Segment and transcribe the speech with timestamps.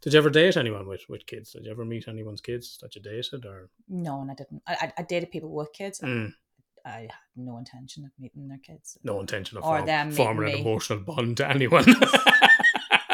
[0.00, 1.52] Did you ever date anyone with, with kids?
[1.52, 3.44] Did you ever meet anyone's kids that you dated?
[3.44, 4.62] Or No, and I didn't.
[4.66, 6.00] I, I- dated people with kids.
[6.00, 6.32] Mm,
[6.86, 8.96] I had no intention of meeting their kids.
[9.02, 10.60] no intention of Or form- them forming an me.
[10.60, 11.84] emotional bond to anyone.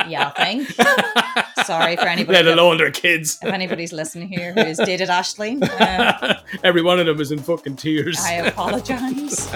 [0.06, 0.68] Yeah, I think.
[1.66, 3.39] Sorry for anybody Let alone their kids.
[3.41, 7.39] If anybody's listening here who has dated Ashley, uh, Every one of them is in
[7.39, 8.19] fucking tears.
[8.21, 9.48] I apologise.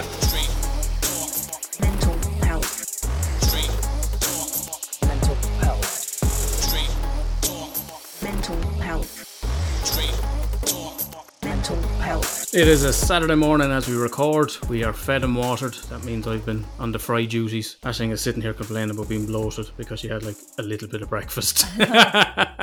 [12.59, 14.51] It is a Saturday morning as we record.
[14.67, 15.75] We are fed and watered.
[15.89, 17.77] That means I've been on the fry duties.
[17.83, 21.01] Ashling is sitting here complaining about being bloated because she had like a little bit
[21.01, 21.65] of breakfast.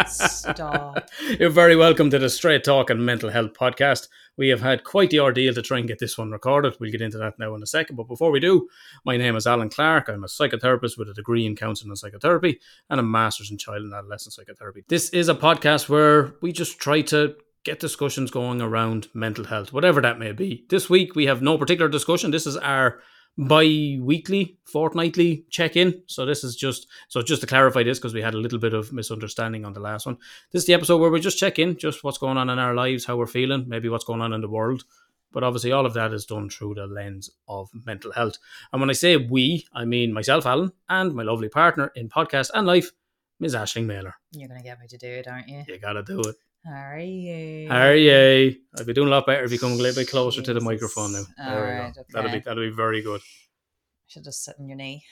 [0.07, 1.09] Stop.
[1.41, 4.09] You're very welcome to the Straight Talking Mental Health podcast.
[4.37, 6.77] We have had quite the ordeal to try and get this one recorded.
[6.79, 7.97] We'll get into that now in a second.
[7.97, 8.69] But before we do,
[9.07, 10.11] my name is Alan Clark.
[10.11, 13.85] I'm a psychotherapist with a degree in counselling and psychotherapy and a master's in child
[13.85, 14.85] and adolescent psychotherapy.
[14.89, 17.35] This is a podcast where we just try to
[17.67, 20.65] get discussions going around mental health, whatever that may be.
[20.71, 22.31] This week we have no particular discussion.
[22.31, 23.01] This is our
[23.37, 26.03] bi-weekly, fortnightly check-in.
[26.07, 28.73] So this is just so just to clarify this because we had a little bit
[28.73, 30.17] of misunderstanding on the last one.
[30.53, 32.75] This is the episode where we just check in, just what's going on in our
[32.75, 34.85] lives, how we're feeling, maybe what's going on in the world.
[35.33, 38.39] But obviously, all of that is done through the lens of mental health.
[38.73, 42.53] And when I say we, I mean myself, Alan, and my lovely partner in podcast
[42.55, 42.93] and life,
[43.41, 43.55] Ms.
[43.55, 44.15] Ashling Mailer.
[44.31, 45.63] You're going to get me to do it, aren't you?
[45.69, 46.37] You gotta do it.
[46.67, 47.69] How are you?
[47.69, 48.57] How are you?
[48.77, 50.61] I'd be doing a lot better if you come a little bit closer to the
[50.61, 51.23] microphone now.
[51.39, 51.77] There we go.
[51.79, 53.21] Alright, That'll be that'll be very good.
[53.21, 55.05] I should just sit on your knee.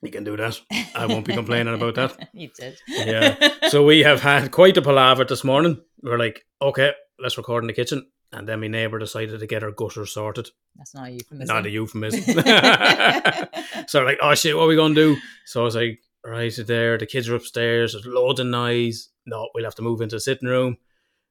[0.00, 0.58] You can do that.
[0.94, 2.30] I won't be complaining about that.
[2.32, 2.78] you did.
[2.88, 3.48] Yeah.
[3.68, 5.80] So we have had quite a palaver this morning.
[6.02, 8.06] We're like, okay, let's record in the kitchen.
[8.32, 10.48] And then my neighbour decided to get her gutter sorted.
[10.74, 11.54] That's not a euphemism.
[11.54, 12.22] Not a euphemism.
[13.86, 15.16] so we're like, oh shit, what are we gonna do?
[15.44, 19.09] So I was like, right there, the kids are upstairs, there's loads of noise.
[19.26, 20.76] No, we'll have to move into the sitting room.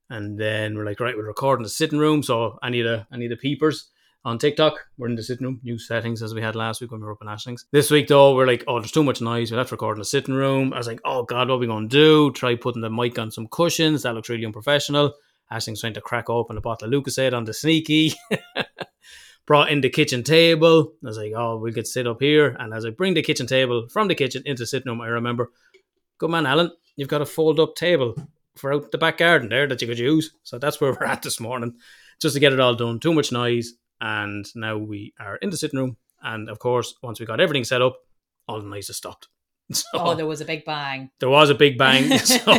[0.10, 2.24] And then we're like, right, we're recording the sitting room.
[2.24, 3.90] So I need a I need the peepers
[4.26, 4.74] on TikTok.
[4.98, 7.14] We're in the sitting room, new settings as we had last week when we were
[7.14, 7.66] up in Ashlings.
[7.72, 9.52] This week though, we're like, oh, there's too much noise.
[9.52, 10.74] We'll have to record in the sitting room.
[10.74, 12.32] I was like, oh god, what are we gonna do?
[12.32, 14.04] Try putting the mic on some cushions.
[14.04, 15.14] That looks really unprofessional.
[15.52, 18.14] Ashling's trying to crack open a bottle of Lucozade on the sneaky.
[19.48, 20.94] Brought in the kitchen table.
[21.04, 22.56] I was like, oh, we could sit up here.
[22.60, 25.08] And as I bring the kitchen table from the kitchen into the sitting room, I
[25.08, 25.50] remember,
[26.20, 28.16] good man, Alan, you've got a fold up table
[28.56, 30.32] for out the back garden there that you could use.
[30.44, 31.76] So that's where we're at this morning,
[32.22, 33.00] just to get it all done.
[33.00, 33.74] Too much noise.
[34.02, 35.98] And now we are in the sitting room.
[36.22, 37.98] And of course, once we got everything set up,
[38.48, 39.28] all the noise has stopped.
[39.72, 41.12] So Oh, there was a big bang.
[41.20, 42.18] there was a big bang.
[42.26, 42.54] So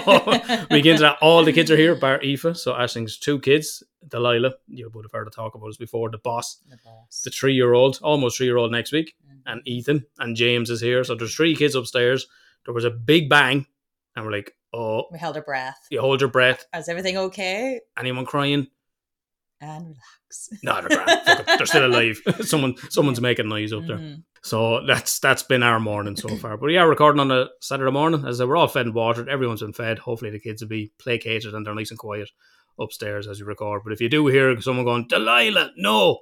[0.70, 1.18] we get into that.
[1.20, 2.56] All the kids are here, bar Aoife.
[2.56, 6.18] So Ashling's two kids, Delilah, you would have heard her talk about us before, the
[6.18, 7.22] boss, The boss.
[7.24, 9.40] the three year old, almost three year old next week, Mhm.
[9.46, 11.02] and Ethan and James is here.
[11.04, 12.26] So there's three kids upstairs.
[12.64, 13.66] There was a big bang,
[14.16, 15.78] and we're like, oh, We held our breath.
[15.90, 16.66] you hold your breath.
[16.74, 17.80] Is everything okay?
[17.98, 18.66] Anyone crying?
[19.60, 20.48] And relax.
[20.62, 21.44] No, they're grand.
[21.58, 22.20] They're still alive.
[22.42, 23.98] Someone, someone's making noise up there.
[23.98, 24.22] Mhm.
[24.42, 26.56] So that's that's been our morning so far.
[26.56, 28.24] But we are recording on a Saturday morning.
[28.26, 29.28] As we're all fed and watered.
[29.28, 29.98] Everyone's been fed.
[29.98, 32.30] Hopefully the kids will be placated and they're nice and quiet
[32.78, 33.82] upstairs as we record.
[33.84, 36.20] But if you do hear someone going, Delilah, no,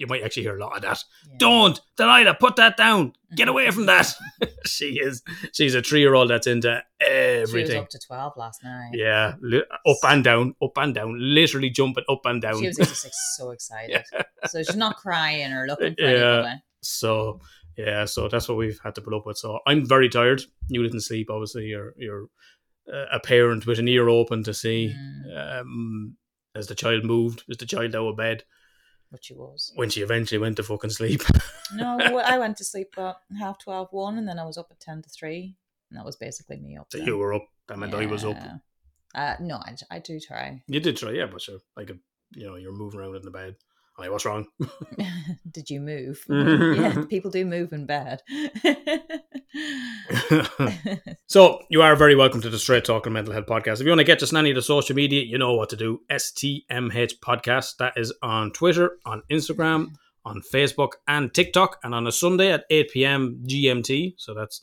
[0.00, 1.04] you might actually hear a lot of that.
[1.28, 1.34] Yeah.
[1.38, 3.12] Don't, Delilah, put that down.
[3.36, 4.12] Get away from that.
[4.66, 5.22] she is.
[5.52, 7.66] She's a three year old that's into everything.
[7.70, 8.90] She was up to 12 last night.
[8.94, 12.58] Yeah, li- up and down, up and down, literally jumping up and down.
[12.60, 14.02] She was just like, so excited.
[14.12, 14.22] yeah.
[14.48, 16.08] So she's not crying or looking for Yeah.
[16.08, 16.62] anybody.
[16.82, 17.40] So
[17.76, 19.38] yeah, so that's what we've had to put up with.
[19.38, 20.42] So I'm very tired.
[20.68, 21.66] You didn't sleep, obviously.
[21.66, 22.26] You're you're
[22.92, 25.60] uh, a parent with an ear open to see Mm.
[25.60, 26.16] um,
[26.56, 28.42] as the child moved, as the child out of bed
[29.10, 29.72] But she was.
[29.74, 31.22] when she eventually went to fucking sleep.
[31.72, 34.80] No, I went to sleep at half 12, 1, and then I was up at
[34.80, 35.54] 10 to 3.
[35.90, 36.88] And that was basically me up.
[36.90, 37.06] so then.
[37.06, 37.46] you were up.
[37.68, 38.36] That meant I was up.
[39.14, 40.62] Uh, no, I, I do try.
[40.66, 41.96] You did try, yeah, but you're like a,
[42.34, 43.54] you know, you're moving around in the bed.
[44.00, 44.46] Like, what's wrong?
[45.50, 46.24] Did you move?
[46.30, 48.22] Yeah, people do move in bed.
[51.26, 53.74] So you are very welcome to the Straight Talking Mental Health Podcast.
[53.74, 55.68] If you want to get us on any of the social media, you know what
[55.70, 56.00] to do.
[56.10, 57.76] STMH Podcast.
[57.78, 59.88] That is on Twitter, on Instagram,
[60.24, 61.78] on Facebook, and TikTok.
[61.84, 63.44] And on a Sunday at 8 p.m.
[63.46, 64.14] GMT.
[64.16, 64.62] So that's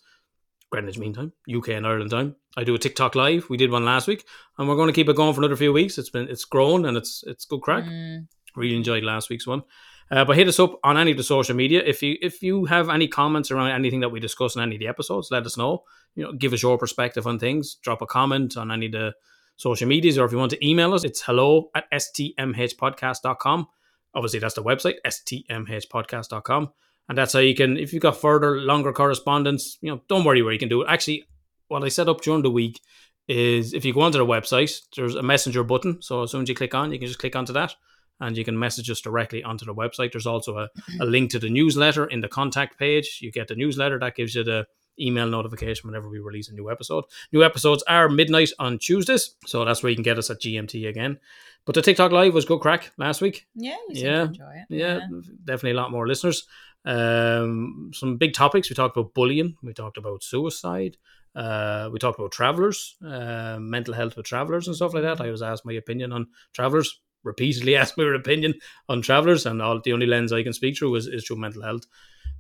[0.72, 2.36] Greenwich Mean Time, UK and Ireland time.
[2.58, 3.50] I do a TikTok live.
[3.50, 4.26] We did one last week,
[4.58, 5.98] and we're going to keep it going for another few weeks.
[5.98, 7.84] It's been it's grown and it's it's good crack.
[7.86, 8.28] Mm,
[8.58, 9.64] Really enjoyed last week's one.
[10.10, 11.82] Uh, but hit us up on any of the social media.
[11.86, 14.80] If you if you have any comments around anything that we discuss in any of
[14.80, 15.84] the episodes, let us know.
[16.16, 17.76] You know, give us your perspective on things.
[17.76, 19.14] Drop a comment on any of the
[19.58, 23.68] social medias, or if you want to email us, it's hello at stmhpodcast.com.
[24.16, 26.70] Obviously, that's the website, stmhpodcast.com.
[27.10, 30.42] And that's how you can, if you've got further, longer correspondence, you know, don't worry
[30.42, 30.88] where you can do it.
[30.90, 31.26] Actually,
[31.68, 32.82] what I set up during the week
[33.28, 36.02] is if you go onto the website, there's a messenger button.
[36.02, 37.76] So as soon as you click on, you can just click onto that
[38.20, 40.12] and you can message us directly onto the website.
[40.12, 40.70] There's also a,
[41.00, 43.20] a link to the newsletter in the contact page.
[43.22, 44.68] You get the newsletter that gives you the
[45.00, 47.04] email notification whenever we release a new episode.
[47.32, 50.88] New episodes are midnight on Tuesdays, so that's where you can get us at GMT
[50.88, 51.20] again.
[51.66, 53.46] But the TikTok live was good crack last week.
[53.54, 54.66] Yeah, Yeah, enjoy it.
[54.70, 55.00] Yeah,
[55.44, 56.48] definitely a lot more listeners.
[56.86, 58.70] Um, some big topics.
[58.70, 59.58] We talked about bullying.
[59.62, 60.98] We talked about suicide.
[61.36, 65.22] Uh, we talked about travelers, uh, mental health with travelers and stuff like that.
[65.22, 67.00] I was asked my opinion on travelers.
[67.28, 68.54] Repeatedly asked my opinion
[68.90, 71.62] on travelers, and all the only lens I can speak through is, is through mental
[71.64, 71.86] health.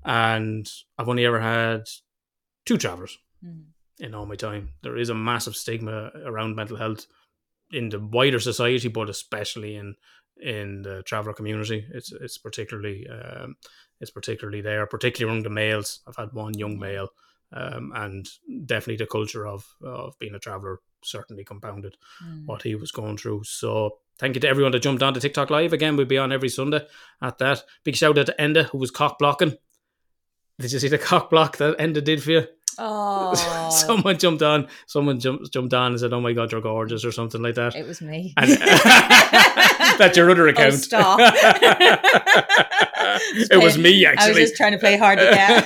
[0.06, 0.68] And
[0.98, 1.84] I've only ever had
[2.66, 3.66] two travelers Mm.
[4.00, 4.70] in all my time.
[4.82, 7.06] There is a massive stigma around mental health
[7.72, 9.96] in the wider society, but especially in
[10.42, 11.86] in the traveler community.
[11.94, 13.56] It's it's particularly um,
[14.02, 16.00] it's particularly there, particularly among the males.
[16.08, 17.10] I've had one young male,
[17.52, 18.28] um, and
[18.66, 22.46] definitely the culture of of being a traveler certainly compounded Mm.
[22.48, 23.44] what he was going through.
[23.44, 25.96] So thank you to everyone that jumped on to TikTok live again.
[25.96, 26.86] We'll be on every Sunday
[27.22, 27.64] at that.
[27.84, 29.58] Big shout out to Enda who was cock blocking.
[30.60, 32.48] Did you see the cock block that Enda did for you?
[32.80, 33.34] Oh,
[33.72, 34.68] someone jumped on.
[34.86, 37.76] Someone jumped jumped on and said, "Oh my god, you're gorgeous" or something like that.
[37.76, 38.34] it was me.
[38.38, 39.64] And- uh,
[39.98, 40.74] That's your other oh, account.
[40.74, 41.20] Oh, stop.
[43.50, 45.66] it was me Actually, I was just trying to play hard to get.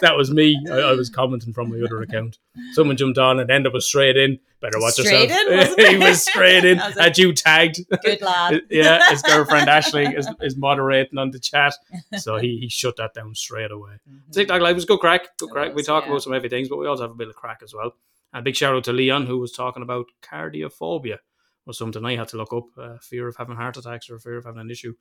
[0.00, 0.56] that was me.
[0.70, 2.38] I, I was commenting from my other account.
[2.72, 4.38] Someone jumped on and ended up straight in.
[4.60, 5.78] Better watch Straight yourself.
[5.78, 6.78] in, he was straight in.
[6.78, 7.80] Was Had you tagged?
[8.02, 8.62] Good lad.
[8.70, 11.74] yeah, his girlfriend Ashley is, is moderating on the chat,
[12.18, 13.92] so he, he shut that down straight away.
[14.10, 14.32] Mhm.
[14.32, 15.36] TikTok Live was good crack.
[15.38, 15.74] Good It crack.
[15.74, 16.10] we talk yeah.
[16.10, 17.94] about some heavy things, but we also have a bit of crack as well.
[18.32, 21.18] And big shout out to Leon who was talking about cardiophobia
[21.66, 22.64] was something I had to look up.
[22.78, 24.94] Uh, fear of having heart attacks or fear of having an issue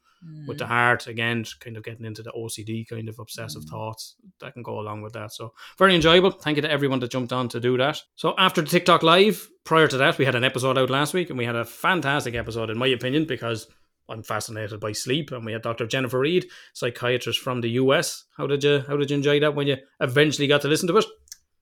[0.48, 0.70] with the Mm.
[0.70, 1.08] heart.
[1.08, 3.70] Again, kind of getting into the OCD kind of obsessive Mm.
[3.70, 5.32] thoughts that can go along with that.
[5.32, 6.32] So very enjoyable.
[6.32, 8.02] Thank you to everyone that jumped on to do that.
[8.16, 11.30] So after the TikTok live, prior to that, we had an episode out last week,
[11.30, 13.68] and we had a fantastic episode in my opinion because.
[14.08, 15.88] I'm fascinated by sleep, and we had Dr.
[15.88, 16.46] Jennifer Reed,
[16.76, 18.26] psychiatrist from the US.
[18.38, 20.98] How did you How did you enjoy that when you eventually got to listen to
[20.98, 21.06] it?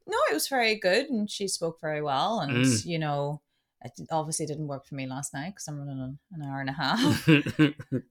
[0.08, 2.42] No, it was very good, and she spoke very well.
[2.42, 2.86] And Mm.
[2.86, 3.42] you know,
[3.84, 6.70] it obviously didn't work for me last night because I'm running an, an hour and
[6.70, 7.28] a half.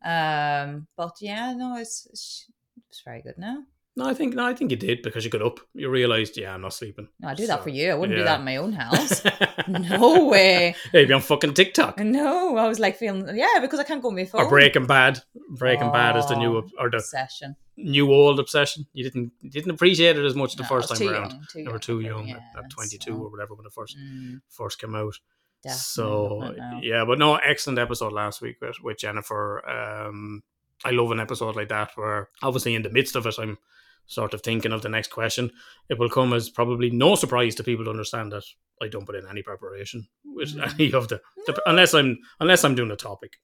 [0.05, 2.51] um, but yeah, no, it's it's,
[2.89, 3.63] it's very good now.
[3.97, 5.61] no, I think no, I think you did because you got up.
[5.75, 7.09] You realised, yeah, I'm not sleeping.
[7.21, 7.91] No, I do that for you.
[7.91, 9.23] I wouldn't do that in my own house.
[9.69, 10.75] no way.
[10.93, 11.99] Hey, on fucking TikTok.
[11.99, 14.43] No, I was like feeling yeah because I can't go on my phone.
[14.43, 15.21] Or Breaking Bad.
[15.59, 17.57] Breaking Bad is the new Oh, or the obsession.
[17.77, 18.87] new old obsession.
[18.95, 21.31] You didn't you didn't appreciate it as much the No, first time around.
[21.33, 23.73] young, too You were too it, young at, at 22 so, or whatever when it
[23.73, 25.15] first mm, first came out.
[25.63, 29.69] Definitely so yeah, but no, excellent episode last week with, with Jennifer.
[29.69, 30.43] Um,
[30.85, 33.59] I love an episode like that where obviously in the midst of it, I'm
[34.07, 35.51] sort of thinking of the next question.
[35.89, 38.43] It will come as probably no surprise to people to understand that
[38.83, 40.75] I don't put in any preparation with Mm.
[40.75, 43.35] any of the, the unless I'm unless I'm doing a topic.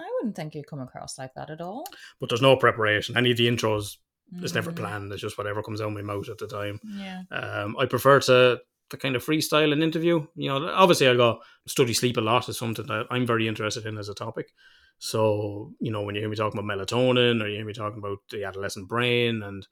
[0.00, 1.84] I wouldn't think you'd come across like that at all.
[2.20, 3.16] But there's no preparation.
[3.16, 3.96] Any of the intros
[4.42, 5.12] is never Mm, planned.
[5.12, 6.80] It's just whatever comes out of my mouth at the time.
[6.86, 7.22] Yeah.
[7.30, 10.26] Um, I prefer to to kind of freestyle and interview.
[10.34, 13.86] You know, obviously I go study sleep a lot is something that I'm very interested
[13.86, 14.52] in as a topic.
[14.98, 17.98] So you know, when you hear me talking about melatonin, or you hear me talking
[17.98, 19.66] about the adolescent brain and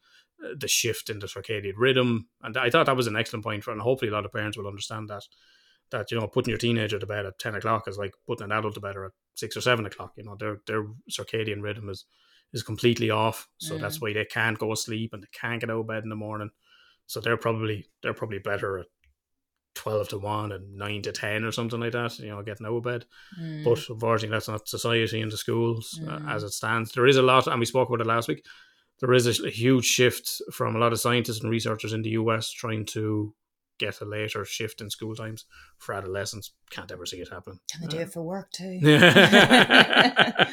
[0.45, 3.65] uh, the shift in the circadian rhythm, and I thought that was an excellent point
[3.65, 5.23] for, and hopefully a lot of parents will understand that.
[5.91, 8.53] That you know, putting your teenager to bed at ten o'clock is like putting an
[8.53, 10.15] adult to bed at six or seven o'clock.
[10.17, 12.05] You know, their their circadian rhythm is
[12.53, 13.81] is completely off, so Mm.
[13.81, 16.09] that's why they can't go to sleep and they can't get out of bed in
[16.09, 16.51] the morning.
[17.07, 18.87] So they're probably they're probably better at
[19.77, 22.19] twelve to one and nine to ten or something like that.
[22.19, 23.05] You know, getting out of bed.
[23.41, 26.35] Mm, But unfortunately, that's not society in the schools uh, Mm.
[26.35, 26.91] as it stands.
[26.93, 28.45] There is a lot, and we spoke about it last week.
[29.01, 32.11] There is a, a huge shift from a lot of scientists and researchers in the
[32.21, 33.35] US trying to
[33.79, 35.45] get a later shift in school times
[35.79, 36.53] for adolescents.
[36.71, 37.61] Can't ever see it happen.
[37.71, 38.79] Can they do it for work too?
[38.83, 40.49] Yeah.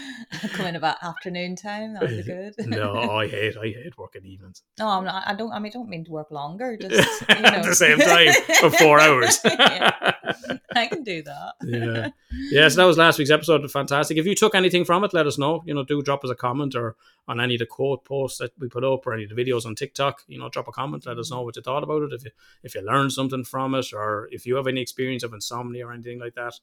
[0.53, 1.93] Come in about afternoon time.
[1.93, 2.53] That would be good.
[2.67, 4.63] no, I hate I hate working evenings.
[4.79, 5.23] No, I'm not.
[5.25, 5.51] I don't.
[5.51, 6.77] I mean, I don't mean to work longer.
[6.77, 6.93] Just
[7.29, 7.49] you know.
[7.49, 9.39] At the same time for four hours.
[9.43, 10.12] Yeah,
[10.75, 11.53] I can do that.
[11.63, 12.09] yeah.
[12.51, 13.69] Yeah, so that was last week's episode.
[13.71, 14.17] Fantastic.
[14.17, 15.63] If you took anything from it, let us know.
[15.65, 16.95] You know, do drop us a comment or
[17.27, 19.65] on any of the quote posts that we put up or any of the videos
[19.65, 20.23] on TikTok.
[20.27, 21.05] You know, drop a comment.
[21.05, 22.13] Let us know what you thought about it.
[22.13, 22.31] If you
[22.63, 25.93] if you learned something from it, or if you have any experience of insomnia or
[25.93, 26.59] anything like that,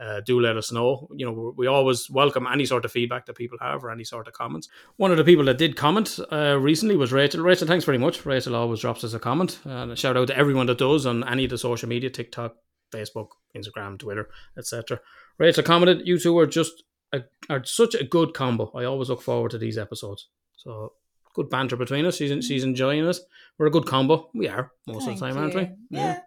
[0.00, 1.08] uh, do let us know.
[1.14, 4.28] You know, we always welcome any sort of feedback that people have or any sort
[4.28, 4.68] of comments.
[4.96, 7.42] One of the people that did comment uh, recently was Rachel.
[7.42, 8.24] Rachel, thanks very much.
[8.24, 9.60] Rachel always drops us a comment.
[9.64, 12.56] And a shout out to everyone that does on any of the social media, TikTok,
[12.90, 14.28] Facebook, Instagram, Twitter,
[14.58, 15.00] etc.
[15.38, 18.70] Rachel commented, "You two are just a, are such a good combo.
[18.74, 20.28] I always look forward to these episodes.
[20.56, 20.92] So
[21.34, 22.16] good banter between us.
[22.16, 23.18] She's she's enjoying it.
[23.58, 24.30] We're a good combo.
[24.34, 25.62] We are most of the Thank time, aren't we?
[25.62, 25.76] you.
[25.90, 26.20] Yeah.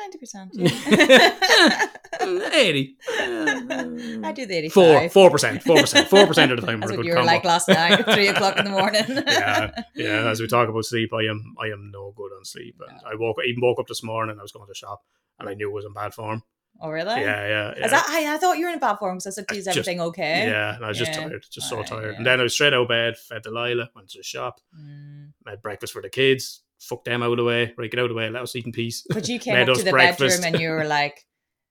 [0.00, 0.52] Well, ninety percent.
[2.22, 2.96] 80.
[3.10, 5.12] I do the eighty Four, five.
[5.12, 6.80] four percent, four percent, four percent of the time.
[6.80, 7.32] That's what you were combo.
[7.32, 9.04] like last night, at three o'clock in the morning.
[9.08, 10.28] yeah, yeah.
[10.30, 12.76] As we talk about sleep, I am, I am no good on sleep.
[12.88, 14.36] And I woke, even woke up this morning.
[14.38, 15.02] I was going to shop,
[15.38, 16.42] and I knew it was in bad form.
[16.80, 17.20] Oh really?
[17.20, 17.84] Yeah, yeah, yeah.
[17.84, 19.76] Is that, I, I thought you were in bad form because I said, "Is Just-
[19.78, 21.28] everything okay?" Yeah, and I was just Yeah.
[21.28, 22.10] tired, just so Alright, tired.
[22.12, 22.16] yeah.
[22.18, 25.32] And then I was straight out of bed, fed Delilah, went to the shop, Mm.
[25.44, 28.10] made breakfast for the kids, fucked them out of the way, right, get out of
[28.10, 29.04] the way, let us eat in peace.
[29.08, 30.40] But you came up to the breakfast.
[30.40, 31.24] bedroom and you were like,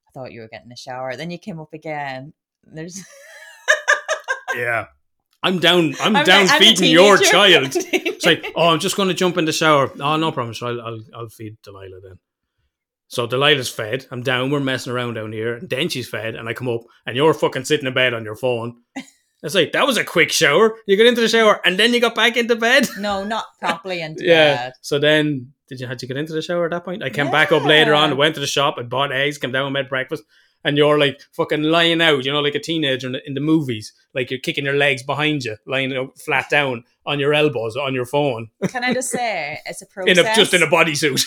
[0.07, 2.33] "I thought you were getting a shower." Then you came up again.
[2.63, 3.03] There's
[4.55, 4.85] yeah.
[5.41, 7.73] I'm down, I'm, I'm down like- I'm feeding your child.
[7.73, 9.89] It's like, oh, I'm just going to jump in the shower.
[9.97, 10.53] Oh, no problem.
[10.53, 12.19] So I'll, I'll, I'll feed Delilah then.
[13.07, 14.05] So Delilah's fed.
[14.11, 14.51] I'm down.
[14.51, 15.55] We're messing around down here.
[15.55, 16.35] And then she's fed.
[16.35, 18.81] And I come up and you're fucking sitting in bed on your phone.
[19.41, 20.75] It's like, that was a quick shower.
[20.85, 22.87] You got into the shower and then you got back into bed.
[22.99, 24.55] no, not properly into Yeah.
[24.55, 24.73] bed.
[24.81, 27.03] So then, did you had you get into the shower at that point?
[27.03, 28.17] I came back up later on.
[28.17, 28.75] Went to the shop.
[28.77, 29.37] I bought eggs.
[29.37, 30.23] Came down and made breakfast.
[30.65, 33.39] And you're like fucking lying out, you know, like a teenager in the, in the
[33.39, 33.93] movies.
[34.13, 37.93] Like you're kicking your legs behind you, lying out flat down on your elbows on
[37.93, 40.17] your phone, Can I just say it's a process?
[40.17, 41.23] in a just in a bodysuit.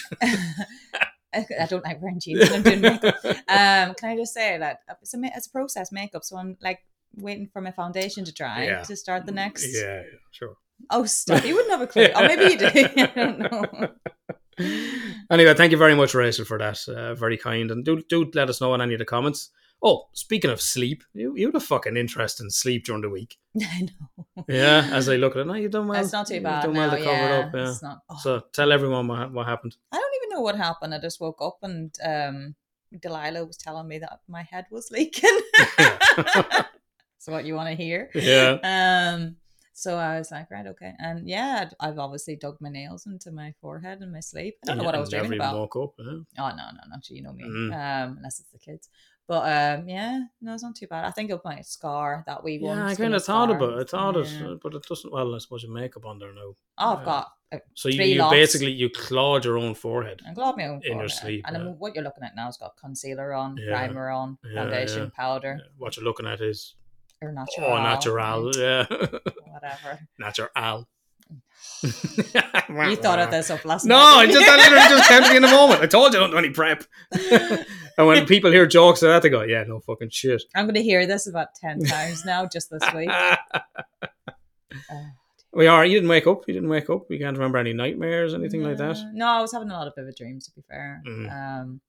[1.35, 3.15] I don't like wearing jeans when I'm doing makeup.
[3.25, 6.81] Um, can I just say that it's a, it's a process makeup, so I'm like
[7.17, 8.83] waiting for my foundation to dry Yeah.
[8.83, 9.67] to start the next.
[9.75, 10.57] Yeah, yeah, sure.
[10.91, 11.45] Oh, stop!
[11.45, 12.09] You wouldn't have a clue.
[12.15, 12.67] Oh, maybe you do.
[12.75, 13.89] I don't know.
[15.31, 16.79] Anyway, thank you very much, Rachel, for that.
[16.87, 19.51] Uh, very kind, and do do let us know in any of the comments.
[19.83, 23.39] Oh, speaking of sleep, you you had a fucking interest in sleep during the week.
[23.61, 24.45] I know.
[24.49, 26.01] Yeah, as I look at it, no, you've done well.
[26.03, 26.81] it's not too You've bad Done now.
[26.81, 27.55] well to cover yeah, it up.
[27.55, 27.71] Yeah.
[27.71, 27.99] It's not.
[28.11, 29.75] oh, So tell everyone what, what happened.
[29.91, 30.95] I don't even know what happened.
[30.95, 32.55] I just woke up and um,
[33.01, 35.41] Delilah was telling me that my head was leaking.
[37.23, 38.11] So what you want to hear?
[38.15, 38.59] Yeah.
[38.65, 39.37] Um.
[39.75, 43.55] So I was like, right, okay, and yeah, I've obviously dug my nails into my
[43.61, 44.57] forehead in my sleep.
[44.63, 45.55] I don't know what I was dreaming about.
[45.57, 45.95] woke up.
[45.99, 46.19] Yeah.
[46.39, 47.45] Oh no, no, no, you know me.
[47.45, 47.73] Mm.
[47.73, 48.89] Um, unless it's the kids.
[49.27, 49.43] But
[49.79, 51.05] um, yeah, no, it's not too bad.
[51.07, 53.49] I think of my scar that we Yeah, once I got kind a of thought
[53.49, 53.57] scar.
[53.57, 53.81] about it.
[53.81, 54.53] I thought Yeah.
[54.53, 55.13] it, but it doesn't.
[55.13, 56.53] Well, I suppose you makeup on there now.
[56.79, 57.05] Oh, I've Yeah.
[57.05, 60.21] got uh, So you, you basically you clawed your own forehead.
[60.29, 61.71] I glove my own In your sleep, and yeah.
[61.71, 63.69] what you're looking at now has got concealer on, Yeah.
[63.71, 65.11] primer on, Yeah, foundation, yeah.
[65.17, 66.75] powder, Yeah, What you're looking at is
[67.23, 67.67] or natural.
[67.67, 68.51] oh, natural.
[68.57, 68.87] Yeah,
[69.47, 70.01] Whatever.
[70.19, 70.87] natural.
[71.83, 73.95] You thought of this up last night.
[73.95, 74.29] No, night.
[74.29, 75.81] I just I literally just came to me in a moment.
[75.81, 76.85] I told you I don't do any prep.
[77.99, 80.75] and when people hear jokes like that, they go, "Yeah, no fucking shit." I'm going
[80.75, 83.11] to hear this about 10 times now just this week.
[83.11, 83.37] Oh.
[85.53, 85.85] we are.
[85.85, 86.45] You didn't wake up.
[86.47, 87.11] You didn't wake up.
[87.11, 88.97] You can't remember any nightmares, anything like that.
[88.97, 91.03] Uh, No, I was having a lot of vivid dreams, to be fair.
[91.07, 91.33] Mm.
[91.33, 91.81] Um,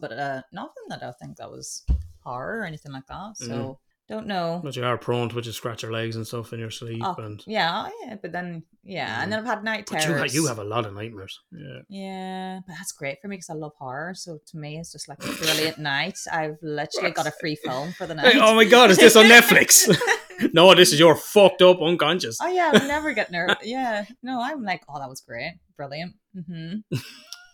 [0.00, 1.84] but uh, nothing that I think that was
[2.22, 3.36] horror or anything like that.
[3.36, 4.60] So don't know.
[4.62, 7.14] But you are prone to just scratch your legs and stuff in your sleep, Oh,
[7.18, 10.34] and yeah, yeah, but then yeah, and then I've had night but terrors.
[10.34, 11.40] you, you have a lot of nightmares.
[11.50, 11.78] Yeah.
[11.88, 14.14] Yeah, but that's great for me because I love horror.
[14.14, 16.18] So to me, it's just like a brilliant night.
[16.30, 18.34] I've literally got a free film for the night.
[18.34, 19.88] Hey, oh my god, is this on Netflix?
[20.52, 22.38] no, this is your fucked up unconscious.
[22.42, 23.56] Oh yeah, I never get nervous.
[23.62, 26.14] Yeah, no, I'm like, oh, that was great, brilliant.
[26.36, 26.98] Mm-hmm.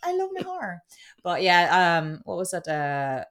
[0.03, 0.81] I love my horror,
[1.23, 2.67] but yeah, um, what was that?
[2.67, 3.25] Uh,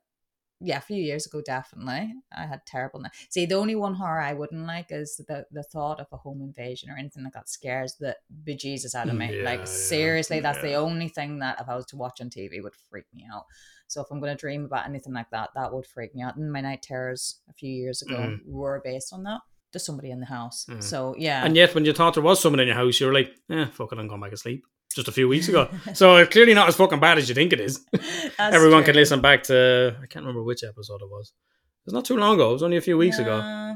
[0.61, 2.99] yeah, a few years ago, definitely, I had terrible.
[2.99, 3.11] Night.
[3.29, 6.41] See, the only one horror I wouldn't like is the the thought of a home
[6.41, 9.37] invasion or anything like that scares the bejesus out of me.
[9.37, 12.29] Yeah, like yeah, seriously, that's the only thing that if I was to watch on
[12.29, 13.45] TV would freak me out.
[13.87, 16.35] So if I'm going to dream about anything like that, that would freak me out.
[16.35, 18.45] And my night terrors a few years ago Mhm.
[18.45, 19.41] were based on that.
[19.71, 20.65] There's somebody in the house.
[20.69, 20.83] Mhm.
[20.83, 21.43] So yeah.
[21.45, 23.65] And yet, when you thought there was someone in your house, you were like, "Yeah,
[23.65, 24.63] fuck it, I'm going back to sleep."
[24.95, 27.53] Just a few weeks ago, so it's clearly not as fucking bad as you think
[27.53, 27.85] it is.
[28.39, 31.27] Everyone can listen back to I can't remember which episode it was.
[31.29, 32.49] It was not too long ago.
[32.49, 33.75] It was only a few weeks ago.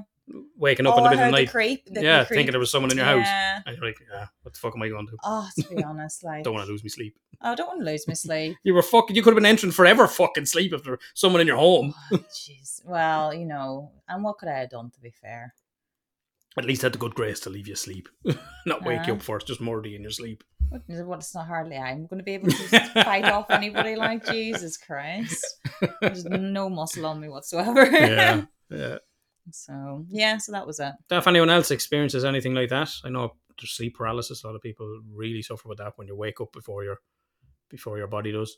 [0.57, 1.85] Waking up oh, in the middle of the the night, creep.
[1.85, 2.37] The, yeah, the creep.
[2.37, 3.61] thinking there was someone in your house, Yeah.
[3.65, 5.17] and you're like, "Yeah, what the fuck am I going to do?
[5.23, 7.81] Oh, to be honest, like Don't want to lose my sleep." oh, I don't want
[7.81, 8.57] to lose my sleep.
[8.63, 9.15] You were fucking.
[9.15, 11.93] You could have been entering forever fucking sleep if there was someone in your home.
[12.11, 12.83] Oh, Jeez.
[12.85, 14.89] well, you know, and what could I have done?
[14.91, 15.53] To be fair,
[16.57, 18.07] At least had the good grace to leave you asleep,
[18.65, 19.17] not wake you Uh.
[19.17, 20.41] up first, just murder you in your sleep.
[21.05, 24.77] What, it's not hardly I'm going to be able to fight off anybody like Jesus
[24.77, 25.45] Christ.
[26.01, 27.85] There's no muscle on me whatsoever.
[27.91, 28.97] Yeah, yeah.
[29.51, 30.93] So yeah, so that was it.
[31.11, 34.41] If anyone else experiences anything like that, I know there's sleep paralysis.
[34.43, 36.99] A lot of people really suffer with that when you wake up before your
[37.69, 38.55] before your body does.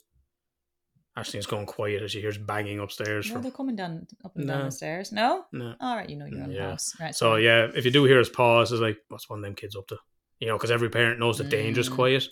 [1.18, 3.28] Ashley is going quiet as she hears banging upstairs.
[3.28, 5.12] No, From, they're coming down up and down the stairs.
[5.12, 5.46] No.
[5.54, 5.74] no.
[5.80, 6.70] All right, you know you're in the Yeah.
[6.72, 7.16] house, right?
[7.16, 9.76] So yeah, if you do hear us pause, it's like, what's one of them kids
[9.76, 9.98] up to?
[10.40, 11.96] You know, because every parent knows the danger's Mm.
[11.96, 12.28] quiet.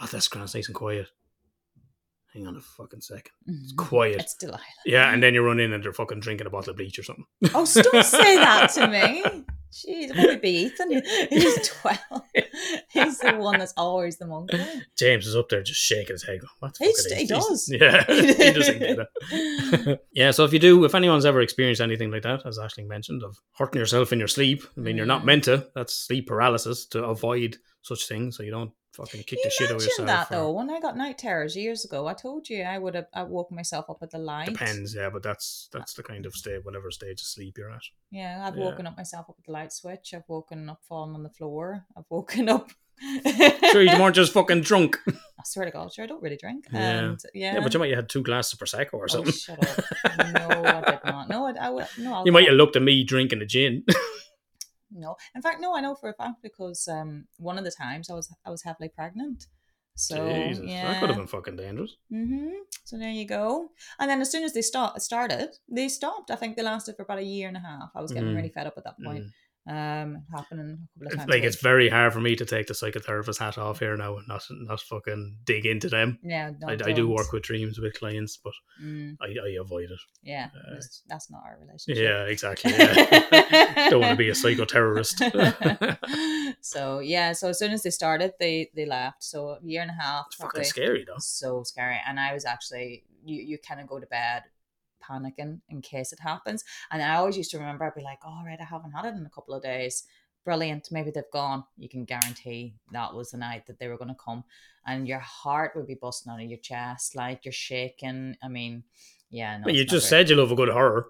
[0.00, 1.08] Oh, that's grand, it's nice and quiet.
[2.32, 3.32] Hang on a fucking second.
[3.46, 3.76] It's Mhm.
[3.76, 4.20] quiet.
[4.20, 4.60] It's Delilah.
[4.84, 7.04] Yeah, and then you run in and they're fucking drinking a bottle of bleach or
[7.04, 7.26] something.
[7.54, 9.44] Oh, don't say that to me.
[9.74, 10.92] Jeez, it would be Ethan.
[11.30, 11.98] He's 12.
[12.90, 14.60] He's the one that's always the monkey.
[14.96, 16.40] James is up there just shaking his head.
[16.40, 17.68] Going, what the He's- fuck are he does.
[17.68, 18.98] Yeah, he doesn't get
[19.90, 20.06] it.
[20.12, 23.24] yeah, so if you do, if anyone's ever experienced anything like that, as Ashling mentioned,
[23.24, 25.66] of hurting yourself in your sleep, I mean, you're not meant to.
[25.74, 29.70] That's sleep paralysis to avoid such things, so you don't fucking kick You the shit
[29.70, 30.06] out of yourself.
[30.06, 30.52] that or- though.
[30.52, 33.50] When I got night terrors years ago, I told you I would have I woke
[33.52, 34.46] myself up at the light.
[34.48, 37.70] Depends, yeah, but that's uh, that's the kind of state, whatever stage of sleep you're
[37.70, 37.82] at.
[38.10, 38.64] Yeah, I've Yeah.
[38.64, 40.14] woken up myself up at the light switch.
[40.14, 41.84] I've woken up falling on the floor.
[41.96, 42.70] I've woken up.
[43.72, 44.98] Sure, you weren't just fucking drunk.
[45.08, 46.66] I swear to God, sure, I don't really drink.
[46.72, 46.80] Yeah.
[46.80, 49.32] And yeah, Yeah, but you might have had two glasses of prosecco or Oh, something.
[49.32, 49.84] shut up.
[50.32, 51.28] No, I did not.
[51.28, 51.50] No, I,
[51.82, 52.22] I no.
[52.24, 53.82] you might have looked at me drinking a gin.
[54.90, 55.74] No, in fact, no.
[55.76, 58.62] I know for a fact because um, one of the times I was I was
[58.62, 59.46] heavily pregnant.
[59.96, 61.96] So Jesus, yeah, that could have been fucking dangerous.
[62.10, 62.48] hmm
[62.84, 63.70] So there you go.
[63.98, 66.30] And then as soon as they start started, they stopped.
[66.30, 67.90] I think they lasted for about a year and a half.
[67.94, 68.36] I was getting Mhm.
[68.36, 69.24] really fed up at that point.
[69.24, 69.32] Mm.
[69.66, 71.30] Um, happening a couple of times.
[71.30, 74.28] like it's very hard for me to take the psychotherapist hat off here now and
[74.28, 76.18] not not fucking dig into them.
[76.22, 76.50] yeah.
[76.60, 78.52] No, I, I do work with dreams with clients, but
[78.82, 80.00] Mm, I, I avoid it.
[80.22, 80.74] yeah, Uh,
[81.08, 82.02] that's- not our relationship.
[82.04, 82.72] Yeah, exactly.
[82.72, 83.88] Yeah.
[83.90, 85.16] Don't want to be a psychoterrorist.
[86.60, 89.22] so yeah, so as soon as they started, they they left.
[89.24, 90.26] So a year and a half.
[90.26, 91.14] It's fucking scary though.
[91.18, 91.98] so scary.
[92.06, 94.42] And I was actually, you, you kind of go to bed
[95.08, 96.64] panicking in case it happens.
[96.90, 99.14] And I always used to remember, I'd be like, all right, I haven't had it
[99.14, 100.04] in a couple of days.
[100.44, 100.88] Brilliant.
[100.90, 101.64] Maybe they've gone.
[101.78, 104.44] You can guarantee that was the night that they were going to come.
[104.86, 108.36] And your heart would be busting out of your chest, like you're shaking.
[108.42, 108.84] I mean,
[109.30, 109.64] yeah, no.
[109.64, 110.26] But you just great.
[110.26, 111.08] said you love a good horror.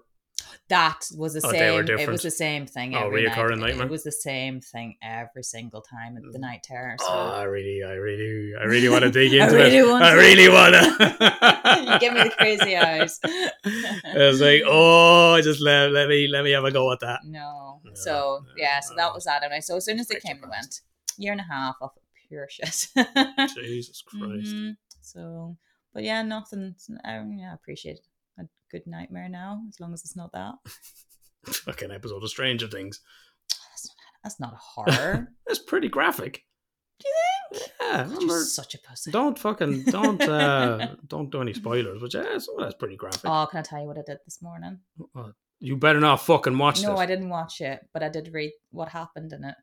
[0.69, 1.87] That was the Oh, same.
[1.99, 2.95] It was the same thing.
[2.95, 3.67] Oh, every reoccurring night.
[3.69, 3.85] nightmare?
[3.87, 6.41] It was the same thing every single time at the Mm.
[6.41, 6.95] night terror.
[6.99, 9.87] So Oh, I really, I really, I really want to dig I into really it.
[9.87, 10.17] want I to.
[10.17, 11.91] really want to.
[11.91, 13.19] you give me the crazy eyes.
[13.23, 17.21] I was like, oh, just let, let me let me have a go at that.
[17.25, 17.81] No.
[17.83, 18.97] No, So no, yeah, so no.
[18.97, 19.43] that was that.
[19.43, 20.81] And I so as soon as they came, they went
[21.17, 21.91] year and a half of
[22.27, 22.87] pure shit.
[23.55, 24.53] Jesus Christ.
[24.55, 24.77] Mhm.
[25.01, 25.57] So,
[25.93, 26.75] but yeah, nothing.
[27.03, 28.01] I, yeah, I appreciate a
[28.71, 30.55] good nightmare now, as long as it's not that.
[31.45, 32.99] Fucking episode of Stranger Things.
[33.49, 35.27] That's not, that's not a horror.
[35.47, 36.43] It's pretty graphic.
[36.99, 37.13] Do you
[37.59, 37.71] think?
[37.79, 39.11] Yeah, God, remember, such a pussy.
[39.11, 43.21] don't fucking don't uh don't do any spoilers, but yeah, some of that's pretty graphic.
[43.25, 44.79] Oh, can I tell you what I did this morning?
[45.59, 46.99] You better not fucking watch no, this.
[46.99, 49.55] I didn't watch it, but I did read what happened in it.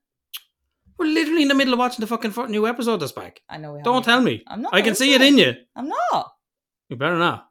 [0.98, 3.40] We're literally in the middle of watching the fucking new episode that's back.
[3.48, 3.72] I know.
[3.72, 4.44] We Don't tell me.
[4.46, 4.74] I'm not.
[4.74, 5.54] I can see it in you.
[5.74, 6.32] I'm not.
[6.88, 7.48] You better not.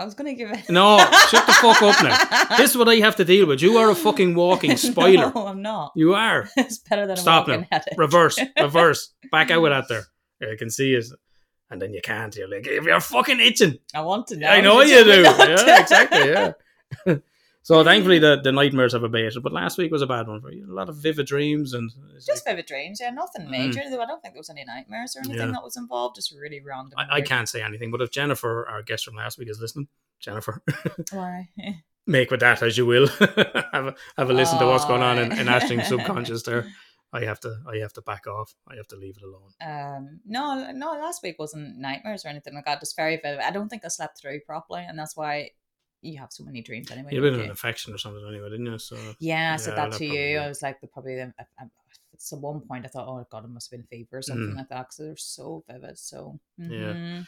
[0.00, 0.70] I was gonna give it.
[0.70, 0.96] No,
[1.28, 2.56] shut the fuck up now.
[2.56, 3.60] This is what I have to deal with.
[3.60, 5.30] You are a fucking walking spoiler.
[5.34, 5.92] No, I'm not.
[5.94, 6.48] You are.
[6.56, 7.54] It's better than Stop a now.
[7.56, 7.98] walking headache.
[7.98, 9.12] Reverse, reverse.
[9.30, 10.04] Back out with that there.
[10.52, 11.04] I can see it.
[11.70, 12.34] And then you can't.
[12.34, 13.78] You're like, if you're fucking itching.
[13.94, 14.48] I want to know.
[14.48, 15.20] I know you do.
[15.22, 16.30] Yeah, exactly.
[16.30, 16.52] Yeah.
[17.62, 20.50] So thankfully the, the nightmares have abated, but last week was a bad one for
[20.50, 20.66] you.
[20.70, 23.50] A lot of vivid dreams and Just like- vivid dreams, yeah, nothing Mm.
[23.50, 23.80] major.
[23.80, 25.52] I don't think there was any nightmares or anything Yeah.
[25.52, 26.16] that was involved.
[26.16, 26.98] Just really random.
[26.98, 27.90] I, I can't say anything.
[27.90, 29.88] But if Jennifer, our guest from last week, is listening,
[30.20, 30.62] Jennifer,
[31.12, 31.48] Why?
[32.06, 33.06] make with that as you will.
[33.72, 35.52] have a have a listen to what's going on in, in Aw.
[35.52, 36.66] Ashling's subconscious there.
[37.12, 38.54] I have to I have to back off.
[38.68, 39.50] I have to leave it alone.
[39.60, 42.78] Um, no, no, last week wasn't nightmares or anything like that.
[42.80, 43.40] Just very vivid.
[43.40, 45.50] I don't think I slept through properly, and that's why
[46.02, 47.10] you have so many dreams anyway.
[47.12, 48.78] You had don't an infection or something anyway, didn't you?
[48.78, 50.38] So Yeah, I said Yeah, that that to you.
[50.38, 53.44] I was like, the- probably the, I, I, at one point I thought, oh god,
[53.44, 54.56] it must have been fever or something Mm.
[54.56, 55.98] like that because they're so vivid.
[55.98, 56.66] So Yeah.
[56.94, 57.26] mhm.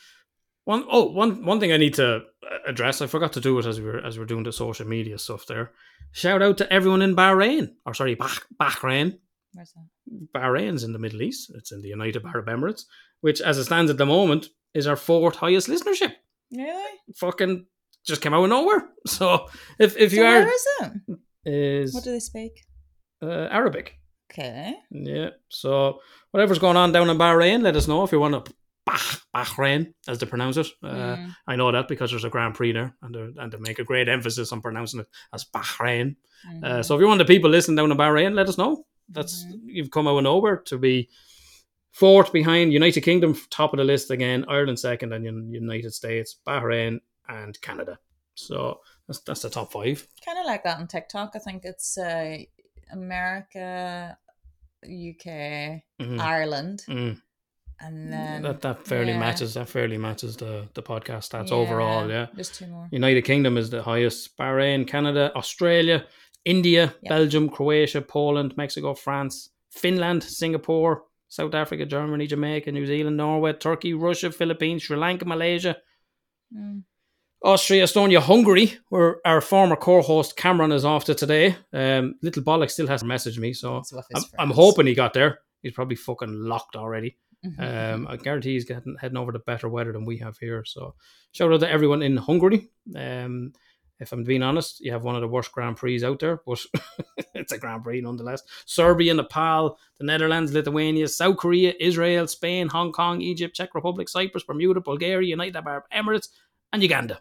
[0.64, 2.20] One oh one one thing I need to uh,
[2.66, 3.00] address.
[3.02, 5.18] I forgot to do it as we were as we were doing the social media
[5.18, 5.72] stuff there.
[6.12, 9.18] Shout out to everyone in Bahrain, or sorry, bah- Bahrain.
[9.54, 9.88] where's that?
[10.32, 11.50] Bahrain's in the Middle East.
[11.56, 12.84] It's in the United Arab Emirates,
[13.22, 16.12] which, as it stands at the moment, is our fourth highest listenership.
[16.52, 16.98] Really?
[17.16, 17.66] Fucking
[18.06, 18.88] just came out of nowhere.
[19.06, 20.92] So if if you so are where is it?
[21.44, 22.52] is What do they speak?
[23.22, 23.94] uh, Arabic,
[24.32, 24.74] Okay.
[24.90, 25.30] yeah.
[25.48, 28.52] So whatever's going on down in Bahrain, let us know if you want to.
[28.84, 28.98] Bah,
[29.34, 30.66] Bahrain, as they pronounce it.
[30.82, 31.34] Uh, Mm.
[31.46, 33.84] I know that because there's a Grand Prix there, and they and they make a
[33.84, 36.16] great emphasis on pronouncing it as Bahrain.
[36.64, 36.84] Uh, Mhm.
[36.84, 38.84] so if you want the people listening down in Bahrain, let us know.
[39.08, 39.60] That's Mhm.
[39.66, 41.08] you've come out of nowhere to be
[41.92, 47.00] fourth behind United Kingdom, top of the list again, Ireland second, and United States, Bahrain,
[47.28, 47.98] and Canada.
[48.34, 50.06] So that's that's the top five.
[50.24, 51.32] kind of like that on TikTok.
[51.34, 52.38] I think it's uh,
[52.90, 54.16] America,
[54.84, 56.20] UK, Mhm.
[56.20, 57.20] Ireland, Mm.
[57.80, 59.18] and then that that fairly yeah.
[59.18, 59.54] matches.
[59.54, 62.08] That fairly matches the the podcast stats overall.
[62.08, 62.26] Yeah.
[62.34, 62.88] There's two more.
[62.90, 64.36] United Kingdom is the highest.
[64.36, 66.06] Bahrain, Canada, Australia,
[66.44, 67.08] India, Yep.
[67.08, 73.94] Belgium, Croatia, Poland, Mexico, France, Finland, Singapore, South Africa, Germany, Jamaica, New Zealand, Norway, Turkey,
[73.94, 75.76] Russia, Philippines, Sri Lanka, Malaysia,
[76.54, 76.82] Mm.
[77.44, 81.56] Austria, Estonia, Hungary, where our former co-host Cameron is off to today.
[81.72, 84.94] Um, Little Bollock still hasn't messaged me, so It's with his I'm, I'm hoping he
[84.94, 85.40] got there.
[85.62, 87.16] He's probably fucking locked already.
[87.44, 87.94] Mhm.
[87.94, 90.64] Um, I guarantee he's getting heading over to better weather than we have here.
[90.64, 90.94] So
[91.32, 92.68] shout out to everyone in Hungary.
[92.94, 93.52] Um,
[93.98, 96.60] if I'm being honest, you have one of the worst Grand Prix out there, but
[97.34, 98.42] it's a Grand Prix nonetheless.
[98.64, 104.44] Serbia, Nepal, the Netherlands, Lithuania, South Korea, Israel, Spain, Hong Kong, Egypt, Czech Republic, Cyprus,
[104.44, 106.28] Bermuda, Bulgaria, United Arab Emirates,
[106.72, 107.20] and Uganda.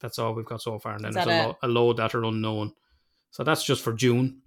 [0.00, 2.24] That's all we've got so far, and then there's a, lo- a load that are
[2.24, 2.72] unknown.
[3.30, 4.42] So that's just for June.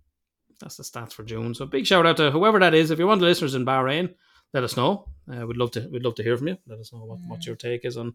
[0.59, 1.53] That's the stats for June.
[1.55, 2.91] So big shout out to whoever that is.
[2.91, 4.13] If you're one of the listeners in Bahrain,
[4.53, 5.07] let us know.
[5.31, 5.87] Uh, we'd love to.
[5.91, 6.57] We'd love to hear from you.
[6.67, 7.45] Let us know what, what Mm.
[7.47, 8.13] your take is on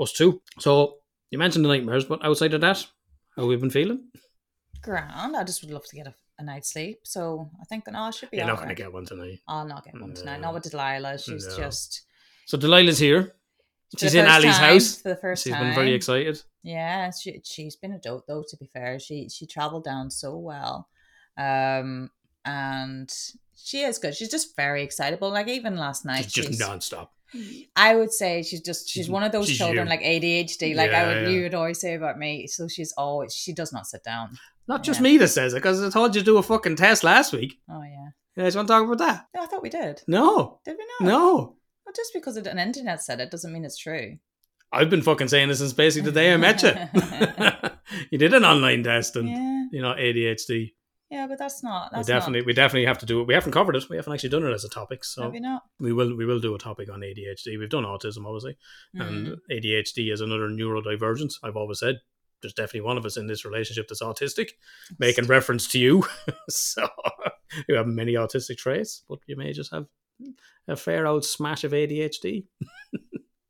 [0.00, 0.42] us too.
[0.58, 0.96] So
[1.30, 2.84] you mentioned the nightmares, but outside of that,
[3.36, 4.04] how we've been feeling?
[4.82, 5.36] Grand.
[5.36, 7.00] I just would love to get a, a night's sleep.
[7.04, 9.40] So I think that oh, I should be You're not going to get one tonight.
[9.46, 10.36] I'll not get one tonight.
[10.40, 10.48] No.
[10.48, 11.18] Not with Delilah.
[11.18, 11.56] She's No.
[11.56, 12.02] just
[12.46, 13.34] So Delilah's here.
[13.98, 15.00] She's in Ali's time- house.
[15.00, 15.66] for the first She's time.
[15.66, 16.40] been very excited.
[16.62, 18.44] Yeah, she she's been a dope though.
[18.48, 20.88] To be fair, she she traveled down so well,
[21.38, 22.10] um,
[22.44, 23.12] and
[23.56, 24.14] she is good.
[24.14, 25.30] She's just very excitable.
[25.30, 27.12] Like even last night, She's just she's- non-stop.
[27.74, 29.90] I would say she's just she's She's- one of those children you.
[29.90, 30.74] like ADHD.
[30.74, 31.28] Like I would yeah.
[31.28, 32.46] you would always say about me.
[32.46, 34.38] So she's always she does not sit down.
[34.68, 35.04] Not just Yeah.
[35.04, 37.58] me that says it, because I told you to do a fucking test last week.
[37.68, 38.08] Oh yeah.
[38.36, 39.26] You guys want to talk about that?
[39.34, 40.02] No, I thought we did.
[40.06, 41.08] No, Did we not?
[41.08, 41.55] no.
[41.86, 44.18] Well, just because an internet said it doesn't mean it's true.
[44.72, 46.72] I've been fucking saying this since basically the day I met you.
[48.10, 50.72] you did an online test, and Yeah, you know ADHD.
[51.10, 51.92] yeah, but that's not.
[51.92, 53.28] We That's definitely, we definitely have to do it.
[53.28, 53.88] We haven't covered it.
[53.88, 55.62] We haven't actually done it as a topic, so we not?
[55.78, 56.16] we will.
[56.16, 57.56] We will do a topic on ADHD.
[57.58, 58.56] We've done autism, obviously,
[58.96, 59.06] Mm.
[59.06, 61.34] and ADHD is another neurodivergence.
[61.44, 62.00] I've always said
[62.42, 64.50] there's definitely one of us in this relationship that's autistic,
[64.98, 66.04] making reference to you.
[66.50, 66.88] so
[67.68, 69.86] you have many autistic traits, but you may just have
[70.68, 72.44] a fair old smash of ADHD.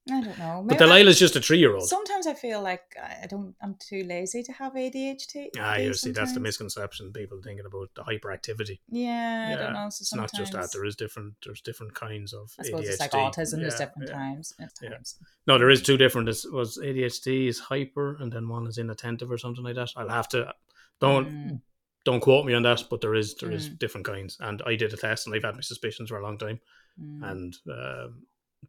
[0.09, 0.63] I don't know.
[0.65, 1.89] But Maybe I- Delilah's just a three-year-old.
[1.89, 3.57] Sometimes I feel like I I don't.
[3.61, 5.49] I'm too lazy to have ADHD.
[5.59, 7.13] Ah, you see, that's the misconception.
[7.13, 8.79] People thinking about the hyperactivity.
[8.89, 9.89] Yeah, I don't know.
[9.91, 10.71] So It's sometimes not just that.
[10.73, 11.35] There is different.
[11.45, 12.89] There's different kinds of I suppose ADHD.
[12.91, 13.61] it's like autism.
[13.63, 14.15] There's different yeah.
[14.15, 14.55] times.
[14.61, 14.91] Yeah.
[14.91, 15.17] times.
[15.49, 16.29] No, there is two different.
[16.29, 19.91] It was ADHD is hyper, and then one is inattentive or something like that.
[19.97, 20.55] I'll have to
[21.01, 21.61] don't Mm.
[22.07, 23.79] Don't quote me on that, but there is there is Mm.
[23.79, 24.39] different kinds.
[24.41, 26.59] And I did a test, and I've had my suspicions for a long time.
[26.99, 27.31] Mm.
[27.31, 27.57] And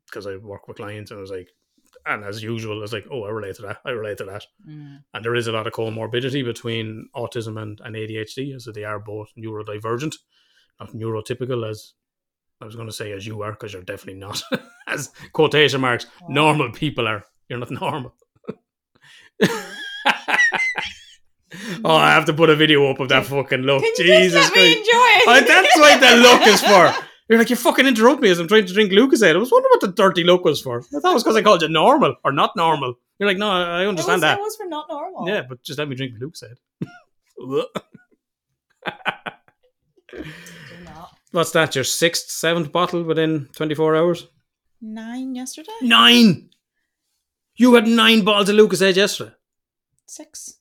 [0.05, 1.49] because I work with clients, and I was like,
[2.05, 3.77] and as usual, I was like, oh, I relate to that.
[3.85, 4.43] I relate to that.
[4.67, 5.03] Mm.
[5.13, 8.99] And there is a lot of comorbidity between autism and, and ADHD, so they are
[8.99, 10.15] both neurodivergent,
[10.79, 11.93] not neurotypical as
[12.61, 14.41] I was going to say as you are, because you're definitely not.
[14.87, 16.27] as quotation marks, Wow.
[16.41, 17.23] normal people are.
[17.49, 18.15] You're not normal.
[21.85, 23.81] oh, I have to put a video up of that fucking look.
[23.83, 24.77] Can Jesus just let me Christ.
[24.77, 25.23] enjoy it?
[25.27, 27.03] Oh, that's what the look is for.
[27.29, 29.35] You're like, you fucking interrupt me as I'm trying to drink Lucozade.
[29.35, 30.79] I was wondering what the dirty look was for.
[30.79, 32.93] I thought it was because I called you normal or not normal.
[33.19, 34.37] You're like, no, I It understand was, that.
[34.39, 35.27] It was for not normal.
[35.27, 36.55] Yeah, but just let me drink Lucozade.
[41.31, 41.75] What's that?
[41.75, 44.27] Your sixth, seventh bottle within 24 hours?
[44.81, 45.71] Nine yesterday.
[45.81, 46.49] Nine!
[47.55, 49.33] You had nine bottles of Lucozade yesterday.
[50.05, 50.59] Six.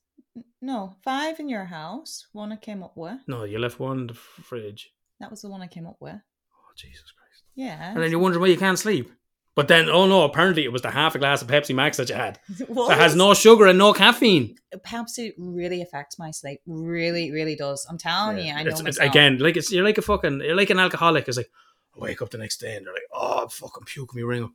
[0.63, 2.27] No, five in your house.
[2.33, 3.19] One I came up with.
[3.27, 4.91] No, you left one in the fridge.
[5.21, 6.15] That was the one I came up with.
[6.15, 7.45] Oh, Jesus Christ.
[7.55, 7.93] Yeah.
[7.93, 9.11] And then you're wondering why you can't sleep.
[9.55, 12.11] But then, oh no, apparently it was the half a glass of Pepsi Max that
[12.11, 12.39] you had.
[12.69, 12.89] What?
[12.91, 14.57] That has no sugar and no caffeine.
[14.75, 16.61] Uh, Pepsi really affects my sleep.
[16.67, 17.87] Really, really does.
[17.89, 20.55] I'm telling you, I know It's- it's- again, like it's you're like a fucking you're
[20.57, 21.27] like an alcoholic.
[21.29, 21.51] It's like
[21.97, 24.45] I wake up the next day and they're like, oh, I'm fucking puking me ring
[24.45, 24.51] up.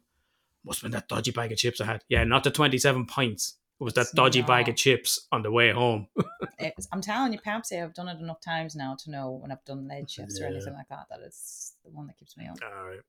[0.63, 2.03] Must have been that dodgy bag of chips I had.
[2.07, 3.55] Yeah, not the 27 pints.
[3.81, 6.07] It was that It's dodgy bag of chips on the way home.
[6.59, 7.83] It's, I'm telling you, Pepsi.
[7.83, 10.73] I've done it enough times now to know when I've done late shifts or anything
[10.75, 12.57] like that that it's the one that keeps me up.
[12.63, 12.99] All right.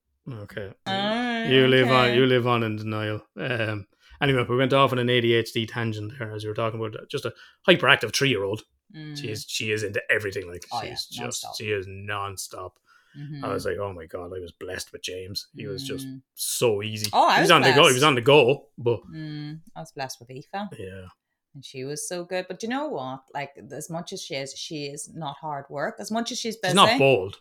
[0.45, 0.73] Okay.
[0.89, 3.21] Alright, you live on you live on in denial.
[3.37, 3.87] Um
[4.23, 7.27] anyway, we went off on an ADHD tangent there as you were talking about just
[7.27, 7.35] a
[7.69, 8.63] hyperactive three year old.
[8.97, 9.19] Mm.
[9.21, 10.49] She is she is into everything.
[10.51, 12.79] Like Oh, she's yeah, just she is non-stop.
[13.19, 13.45] Mhm.
[13.45, 15.49] I was like, oh my god, I was blessed with James.
[15.55, 16.23] He was just Mm.
[16.35, 17.11] so easy.
[17.13, 17.87] Oh, I he was, was on the go.
[17.89, 21.07] He was on the go, but Mm, I was blessed with Aoife, yeah,
[21.55, 22.47] and she was so good.
[22.49, 23.21] But you know what?
[23.35, 25.97] Like as much as she is, she is not hard work.
[25.99, 27.41] As much as she's busy, she's not bold.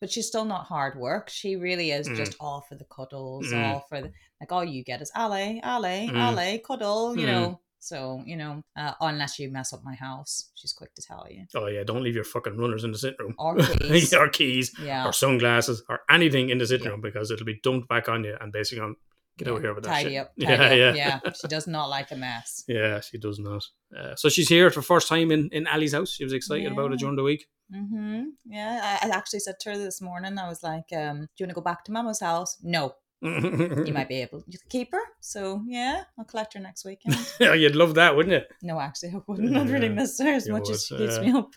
[0.00, 1.28] but she's still not hard work.
[1.30, 2.16] She really is Mm.
[2.16, 3.64] just all for the cuddles, Mm.
[3.64, 4.52] all for the like.
[4.52, 6.20] All you get is Ale, Ale, Mm.
[6.28, 7.16] Ale, cuddle.
[7.16, 7.32] You Mm.
[7.32, 7.60] know.
[7.80, 11.44] So you know, uh, unless you mess up my house, she's quick to tell you.
[11.54, 13.34] Oh yeah, don't leave your fucking runners in the sitting room.
[13.38, 14.12] Or keys.
[14.14, 15.06] or keys, Yeah.
[15.06, 16.92] or sunglasses, or anything in the sitting Yeah.
[16.92, 18.96] room because it'll be dumped back on you and basically on
[19.38, 19.52] get yeah.
[19.52, 20.18] over here with that tidy shit.
[20.20, 20.32] up.
[20.40, 20.96] Tidy yeah, up.
[20.96, 21.32] yeah, yeah.
[21.40, 22.64] She does not like a mess.
[22.68, 23.64] Yeah, she does not.
[23.96, 26.10] Uh, so she's here for the first time in in Ali's house.
[26.10, 27.46] She was excited about it during the week.
[27.72, 28.22] Mm-hmm.
[28.46, 30.38] Yeah, I, I actually said to her this morning.
[30.38, 33.92] I was like, um, "Do you want to go back to Mama's house?" No, you
[33.92, 35.00] might be able to keep her.
[35.20, 37.16] So yeah, I'll collect her next weekend.
[37.40, 38.42] yeah, you'd love that, wouldn't you?
[38.62, 39.56] No, actually, I wouldn't.
[39.56, 41.32] I'd really miss her as much as she would, keeps yeah.
[41.32, 41.50] me up.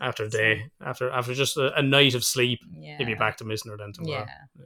[0.00, 2.96] After a day, after after just a, a night of sleep, Yeah.
[2.98, 4.26] you'd be back to missing her then tomorrow.
[4.26, 4.64] Yeah.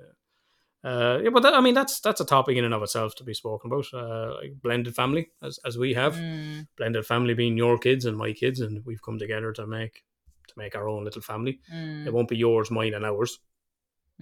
[0.85, 3.25] Uh, yeah, but that, I mean, that's that's a topic in and of itself to
[3.25, 3.87] be spoken about.
[3.95, 8.17] Uh, like blended family, as as we have Mm, blended family being your kids and
[8.17, 10.03] my kids, and we've come together to make
[10.49, 11.61] to make our own little family.
[11.73, 13.39] mm, It won't be yours, mine, and ours.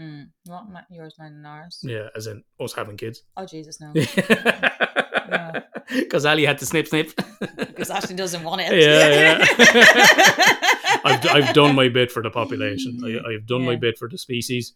[0.00, 0.28] Mm.
[0.46, 0.70] What?
[0.70, 1.80] My, yours, mine, and ours.
[1.82, 3.22] Yeah, as in us having kids.
[3.36, 3.92] Oh Jesus, no.
[5.92, 7.10] Because Ali had to snip snip.
[7.56, 8.72] Because Ashley doesn't want it.
[8.80, 10.56] Yeah, yeah.
[11.04, 13.00] I've I've done my bit for the population.
[13.04, 14.74] I, I've done my bit for the species.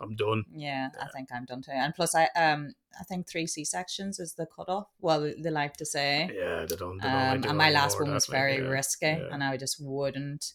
[0.00, 0.44] I'm done.
[0.52, 1.72] Yeah, I think I'm done too.
[1.72, 4.88] And plus, I um, I think three C sections is the cutoff.
[5.00, 6.30] Well, they like to say.
[6.34, 6.98] Yeah, they don't.
[6.98, 9.28] They don't Um, and my last one was like, very yeah, risky, yeah.
[9.32, 10.54] and I just wouldn't.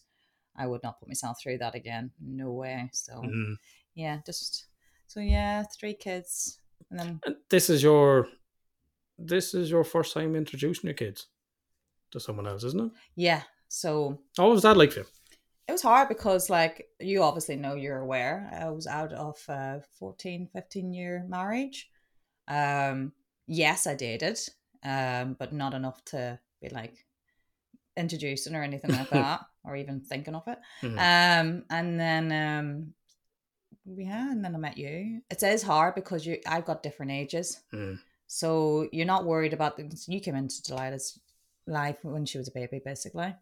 [0.56, 2.10] I would not put myself through that again.
[2.20, 2.90] No way.
[2.92, 3.56] So Mhm.
[4.00, 4.66] Yeah, just
[5.06, 6.60] so yeah, three kids,
[6.90, 8.28] and then And this is your
[9.18, 11.28] this is your first time introducing your kids
[12.12, 12.92] to someone else, isn't it?
[13.16, 13.42] yeah.
[13.68, 15.06] So What was that like for you?
[15.68, 19.80] it was hard because like you obviously know you're aware i was out of a
[20.00, 21.88] 14 15 year marriage
[22.48, 23.12] um
[23.46, 24.36] yes i dated
[24.82, 27.06] um but not enough to be like
[27.96, 30.98] introducing or anything like that or even thinking of it Mhm.
[30.98, 32.94] um and then um
[33.86, 37.60] yeah and then i met you it is hard because you i've got different ages
[37.72, 37.98] Mm.
[38.26, 41.18] so you're not worried about the you came into delilah's
[41.66, 43.34] life when she was a baby basically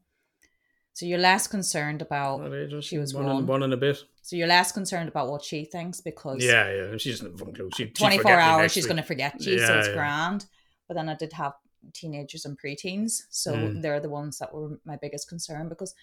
[0.95, 3.37] so you're less concerned about What age was she was one, one.
[3.37, 3.99] and, one and a bit.
[4.23, 6.97] so you're less concerned about what she thinks because Yeah, yeah.
[6.97, 7.71] She doesn't have a clue.
[7.77, 9.95] She, 24 forget hours she's going to forget you, so it's yeah.
[9.95, 10.47] grand.
[10.89, 11.53] But then I did have
[11.95, 13.81] teenagers and preteens, so Mm.
[13.81, 15.95] they're the ones that were my biggest concern because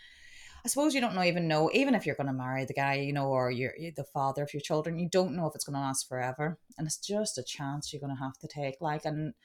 [0.65, 2.95] I suppose you don't know even know even if you're going to marry the guy,
[2.95, 5.63] you know, or you're, you're the father of your children, you don't know if it's
[5.63, 8.78] going to last forever, and it's just a chance you're going to have to take.
[8.82, 9.36] Like, and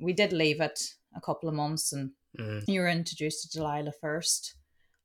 [0.00, 0.80] we did leave it
[1.14, 2.64] a couple of months, and Mm.
[2.66, 4.56] you were introduced to Delilah first.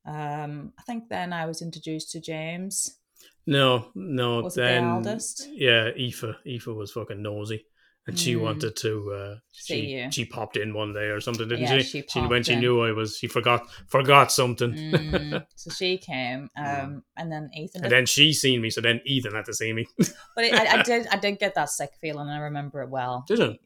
[0.04, 2.98] Um, I think then I was introduced to James.
[3.46, 4.42] No, no.
[4.42, 5.48] Was it the eldest?
[5.52, 6.24] Yeah, Aoife.
[6.48, 7.66] Aoife was fucking nosy.
[8.08, 8.42] And she Mm.
[8.42, 9.12] wanted to.
[9.14, 10.12] Uh, See she you.
[10.12, 12.02] she popped in one day or something, didn't Yeah, she?
[12.08, 16.50] she when popped she knew I was, she forgot forgot something, Mm, so she came,
[16.58, 16.84] Mm.
[16.84, 17.84] um, and then Ethan.
[17.84, 18.70] and then she seen me.
[18.70, 19.86] So then Ethan had to see me.
[20.36, 22.28] but I, I did, I did get that sick feeling.
[22.28, 23.26] And I remember it well.
[23.28, 23.60] Didn't?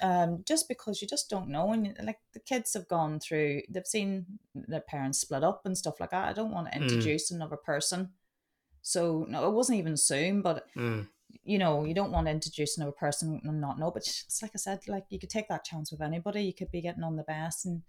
[0.00, 3.86] Um, just because you just don't know, and like the kids have gone through, they've
[3.86, 6.28] seen their parents split up and stuff like that.
[6.28, 6.82] I don't want to Mm.
[6.82, 8.10] introduce another person.
[8.80, 11.06] So no, it wasn't even soon, but Mm.
[11.44, 13.90] You know, you don't want to introduce another person and not know.
[13.90, 16.42] But it's like I said, like you could take that chance with anybody.
[16.42, 17.82] You could be getting on the bus and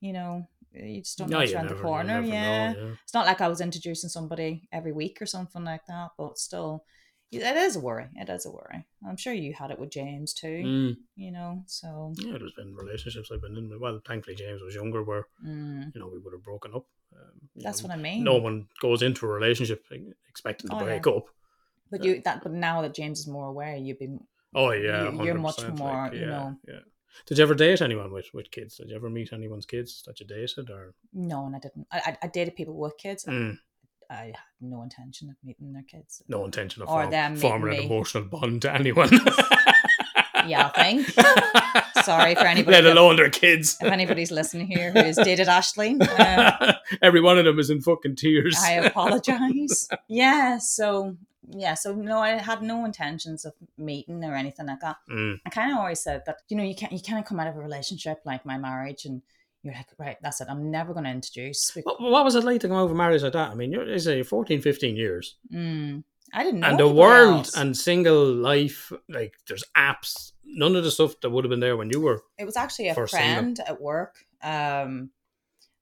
[0.00, 2.04] you know, you just don't know No, what's around never, the corner.
[2.14, 2.74] never know, yeah.
[2.76, 2.90] yeah.
[3.02, 6.84] it's not like I was introducing somebody every week or something like that, but still,
[7.32, 8.06] it is a worry.
[8.14, 8.86] It is a worry.
[9.06, 10.46] I'm sure you had it with James too.
[10.46, 10.96] Mm.
[11.16, 13.78] You know, so Yeah, there's been relationships I've been in.
[13.80, 16.86] Well, thankfully James was younger, where mm, you know we would have broken up.
[17.14, 18.22] Um, that's know, what I mean.
[18.22, 19.82] No one goes into a relationship
[20.28, 21.12] expecting to Oh, break yeah.
[21.12, 21.24] up.
[21.90, 24.18] But you that but now that James is more aware, you'd be
[24.54, 26.56] Oh yeah, You- you're much more, like, you know.
[26.66, 26.80] Yeah.
[27.26, 28.76] Did you ever date anyone with, with kids?
[28.76, 31.86] Did you ever meet anyone's kids that you dated, or no, and I didn't.
[31.92, 33.24] I, I, dated people with kids.
[33.24, 33.58] Mm,
[34.08, 36.22] I had no intention of meeting their kids.
[36.28, 37.86] no intention of Or form, them forming an me.
[37.86, 39.10] emotional bond to anyone?
[40.46, 41.06] Yeah, I think.
[42.04, 43.76] Sorry for anybody Let alone their kids.
[43.82, 46.72] If anybody's listening here who has dated Ashley, uh,
[47.02, 48.56] Every one of them is in fucking tears.
[48.58, 49.88] I apologize.
[50.08, 51.16] yeah, so
[51.50, 54.96] yeah, so no, I had no intentions of meeting or anything like that.
[55.10, 57.46] Mm, I kind of always said that you know you can't you can't come out
[57.46, 59.22] of a relationship like my marriage and
[59.62, 61.72] you're like right that's it I'm never going to introduce.
[61.82, 63.50] What, what was it like to come over marriage like that?
[63.50, 65.36] I mean, you're, you're 14, 15 years.
[65.52, 66.68] Mm, I didn't know.
[66.68, 67.56] and the world else.
[67.56, 71.76] and single life, like there's apps, none of the stuff that would have been there
[71.76, 72.22] when you were.
[72.38, 73.34] it was actually a for single.
[73.34, 75.10] friend at work um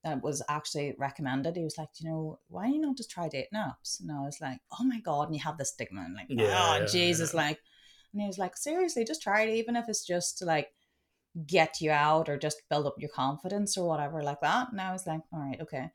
[0.07, 3.59] that was actually recommended he was like you know why you not just try dating
[3.59, 6.27] apps and i was like oh my god and you have this stigma and like
[6.29, 7.41] Yeah, oh jesus yeah.
[7.41, 7.59] like
[8.13, 10.69] and he was like seriously just try it even if it's just to like
[11.45, 14.91] get you out or just build up your confidence or whatever like that and i
[14.91, 15.91] was like all right okay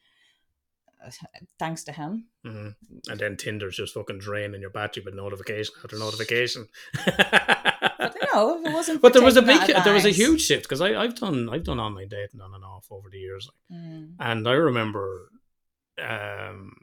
[1.59, 2.75] thanks to him Mhm.
[3.09, 6.67] And then Tinder's just fucking draining your battery with notification after notification.
[8.33, 10.81] but if it wasn't But there was a big, there was a huge shift because
[10.81, 14.53] I've done, I've done online dating on and off over the years, Mm, and I
[14.53, 15.31] remember,
[16.01, 16.75] um,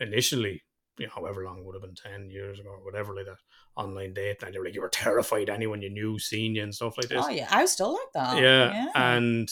[0.00, 0.62] initially,
[0.98, 3.38] you know, however long it would have been ten years ago or whatever like that,
[3.76, 6.74] online dating, and you were like, you were terrified anyone you knew seen you and
[6.74, 7.24] stuff like this.
[7.24, 8.42] oh yeah i was still like that.
[8.42, 9.48] Yeah, and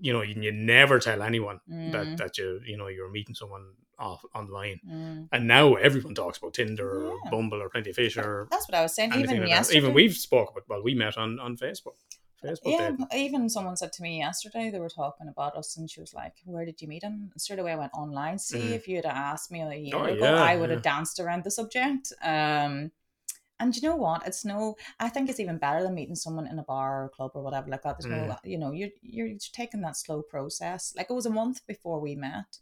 [0.00, 1.92] you know, you, you never tell anyone Mm.
[1.92, 3.64] that that you you know you're meeting someone
[3.98, 4.78] off online.
[4.86, 5.28] Mm.
[5.32, 8.74] And now everyone talks about Tinder or Bumble or Plenty of Fish or That's what
[8.74, 9.12] I was saying.
[9.14, 9.48] Even like that.
[9.48, 10.64] yesterday, Even we've spoke about.
[10.68, 11.96] Well, we met on on Facebook.
[12.44, 13.06] Facebook yeah, dating.
[13.14, 16.34] even someone said to me yesterday they were talking about us, and she was like,
[16.44, 18.38] "Where did you meet him?" And straight away, I went online.
[18.38, 18.72] See, Mhm.
[18.78, 20.74] if you had asked me a year Oh, ago, yeah, I would yeah.
[20.76, 22.12] have danced around the subject.
[22.22, 22.92] Um,
[23.60, 24.26] and you know what?
[24.26, 24.76] It's no.
[25.00, 27.68] I think it's even better than meeting someone in a bar or club or whatever
[27.70, 27.96] like that.
[27.98, 28.38] There's no, Mm.
[28.44, 30.92] you know, you're you're taking that slow process.
[30.96, 32.58] Like it was a month before we met.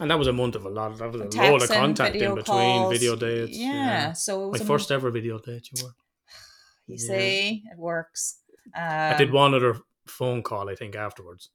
[0.00, 0.96] And that was a month of a lot.
[0.98, 2.92] That was a Texting, lot of contact in between calls.
[2.92, 3.58] video dates.
[3.58, 5.68] Yeah, so it My was a first month- ever video date.
[5.74, 5.92] You were.
[6.88, 7.06] You yeah.
[7.08, 8.40] see, it works.
[8.74, 8.82] Um,
[9.14, 10.68] I did one other phone call.
[10.68, 11.50] I think afterwards,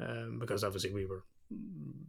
[0.00, 1.24] um, because obviously we were.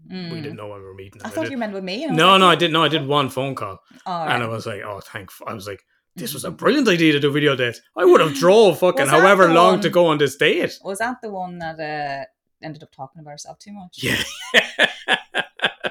[0.09, 0.43] We Mm.
[0.43, 1.21] didn't know when we were meeting.
[1.21, 2.05] I and thought did- you meant with me.
[2.05, 2.71] I No, like, no, I "Oh, did.
[2.73, 5.65] No, I did one phone call, all and I was like, "Oh, thank." I was
[5.67, 5.81] like,
[6.15, 6.57] "This was a Mhm.
[6.57, 10.05] brilliant idea to do video dates." I would have drove fucking however long to go
[10.07, 10.77] on this date.
[10.83, 12.25] Was that the one that uh,
[12.65, 13.99] ended up talking about herself too much?
[14.03, 14.21] Yeah.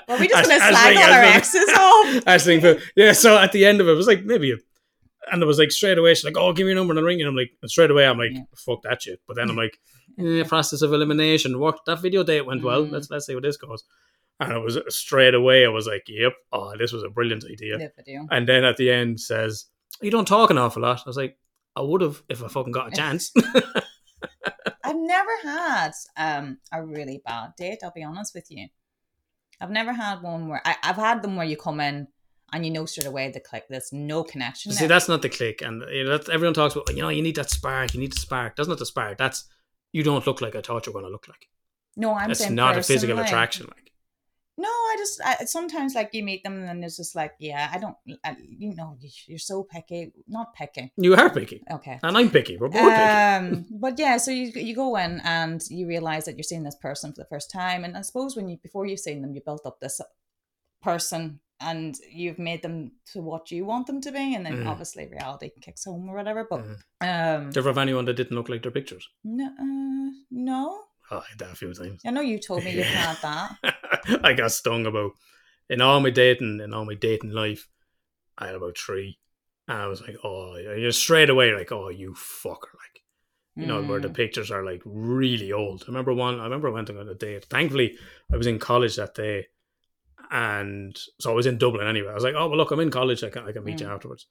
[0.09, 2.22] Were we just going to slag all our exes off?
[2.27, 3.12] I think, but yeah.
[3.12, 4.57] So at the end of it, it was like maybe, a,
[5.33, 6.12] and it was like straight away.
[6.14, 7.70] She's like, "Oh, give me your number and I'll ring you." And I'm like, and
[7.70, 8.42] straight away, I'm like, Yeah.
[8.55, 9.79] "Fuck that shit." But then I'm like,
[10.18, 11.87] eh, process of elimination worked.
[11.87, 12.85] That video date went well.
[12.85, 12.92] Mm.
[12.92, 13.85] Let's let's see where this goes.
[14.40, 15.64] And it was straight away.
[15.64, 18.27] I was like, "Yep, oh, this was a brilliant idea." The video.
[18.31, 19.66] And then at the end says,
[20.01, 21.38] "You don't talk an awful lot." I was like,
[21.77, 23.33] "I would have if I fucking got a chance."
[24.85, 28.68] I've never had um, a really bad date, I'll be honest with you.
[29.61, 32.09] I've never had one where I, I've had them where you come in
[32.53, 34.72] and you know straight away the click, there's no connection.
[34.72, 34.88] See, there.
[34.88, 36.94] that's not the click, and you know, that's, everyone talks about.
[36.94, 37.94] You know, you need that spark.
[37.94, 38.57] You need the spark.
[38.57, 39.18] That's not the spark.
[39.18, 39.44] That's
[39.92, 41.48] you don't look like I thought you were going to look like.
[41.96, 43.28] no, I'm It's saying not a physical personally.
[43.28, 43.66] attraction.
[43.66, 43.92] Like
[44.57, 47.70] No, I just I, sometimes like you meet them and then it's just like, yeah,
[47.74, 50.12] I don't, I, you know, you're so picky.
[50.28, 50.92] Not picky.
[50.96, 51.98] you are picky, Okay.
[52.02, 52.57] and I'm picky.
[52.59, 53.18] We're both picky.
[53.37, 56.76] um but yeah so you you go in and you realize that you're seeing this
[56.88, 59.42] person for the first time and i suppose when you before you've seen them you
[59.48, 60.00] built up this
[60.83, 64.66] person and you've made them to what you want them to be and then Mhm.
[64.66, 66.79] obviously reality kicks home or whatever but Mhm.
[67.03, 69.09] um Do you ever have anyone that didn't look like their pictures?
[69.25, 72.01] no, uh, no Oh, I had that a few times.
[72.07, 73.51] i know you told me you've had that
[74.25, 75.12] I got stung about
[75.68, 77.68] in all my dating in all my dating life.
[78.38, 79.18] I had about three,
[79.68, 83.03] and I was like, "Oh, you're straight away like, oh, you fucker!" Like,
[83.55, 84.14] you know, where the Mm.
[84.14, 85.83] pictures are like really old.
[85.85, 86.40] I remember one.
[86.40, 87.44] I remember I went on a date.
[87.44, 87.96] Thankfully,
[88.33, 89.46] I was in college that day,
[90.32, 92.10] and so I was in Dublin anyway.
[92.10, 93.22] I was like, "Oh, well, look, I'm in college.
[93.22, 93.94] I can I can meet you Mm.
[93.94, 94.26] afterwards."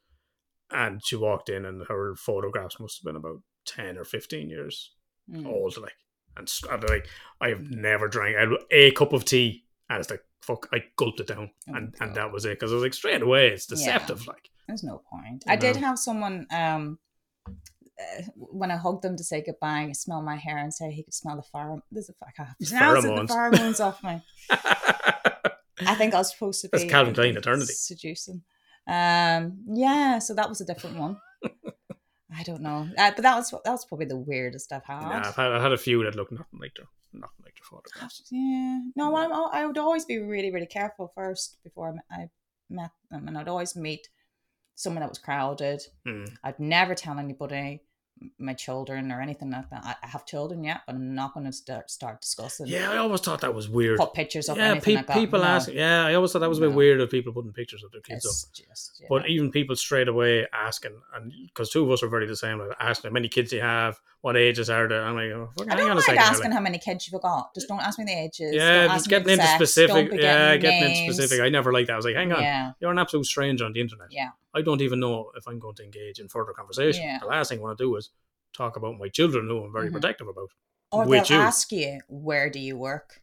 [0.71, 4.93] And she walked in, and her photographs must have been about ten or fifteen years
[5.29, 5.45] Mm.
[5.45, 5.93] old, like,
[6.35, 7.07] and s- I'd be like,
[7.39, 8.35] I have never drank
[8.71, 12.15] a cup of tea, and it's like, fuck, I gulped it down, Oh, and and
[12.15, 13.75] that was it, because I was like, straight away, it's Yeah.
[13.75, 15.43] deceptive, like, There's no point.
[15.45, 16.99] You I did have someone um
[17.47, 21.13] uh, when I hugged them to say goodbye, smell my hair and say he could
[21.13, 21.81] smell the pheromone.
[21.91, 24.21] There's a can't pronounce it, the pheromones off me.
[25.87, 27.73] I think I was supposed to be That's Calvin Klein eternity.
[27.73, 28.43] seducing.
[28.87, 31.17] Um, yeah, so that was a different one.
[32.33, 35.01] I don't know, uh, but that was that was probably the weirdest I've had.
[35.01, 37.69] Nah, I've had, I had a few that looked nothing like their, nothing like their
[37.69, 38.23] photographs.
[38.31, 42.29] Yeah, no, I'm, I would always be really, really careful first before I
[42.69, 44.07] met- them, and I'd always meet
[44.75, 45.81] someone that was crowded.
[46.07, 46.33] Mm.
[46.43, 47.81] I'd never tell anybody,
[48.37, 49.97] my children or anything like that.
[50.03, 52.67] I, have children yet, but I'm not going to start start discussing.
[52.67, 53.97] Yeah, I always thought that was weird.
[53.97, 54.57] put pictures up.
[54.57, 55.71] Yeah, pe- like people No, ask.
[55.71, 58.01] Yeah, I always thought that was a bit weird of people putting pictures of their
[58.01, 58.53] kids up.
[58.53, 59.07] Just, yeah.
[59.09, 62.59] But even people straight away asking, and because two of us are very the same,
[62.59, 64.95] like asking how many kids you have, what ages are they?
[64.95, 66.17] I'm like, oh, I hang don't on a mind second.
[66.17, 67.53] asking like, asking how many kids you've got.
[67.55, 68.53] Just don't ask me the ages.
[68.53, 70.11] yeah, just getting into sex, specific.
[70.13, 71.43] Yeah, getting getting into specific.
[71.43, 71.93] I never liked that.
[71.93, 74.07] I was like, hang on, Yeah, you're an absolute stranger on the internet.
[74.11, 77.03] yeah, I don't even know if I'm going to engage in further conversation.
[77.03, 77.19] Yeah.
[77.19, 78.09] The last thing I want to do is
[78.53, 79.93] talk about my children, who I'm very Mhm.
[79.93, 80.49] protective about.
[80.93, 81.35] or they'll you.
[81.37, 83.21] ask you where do you work,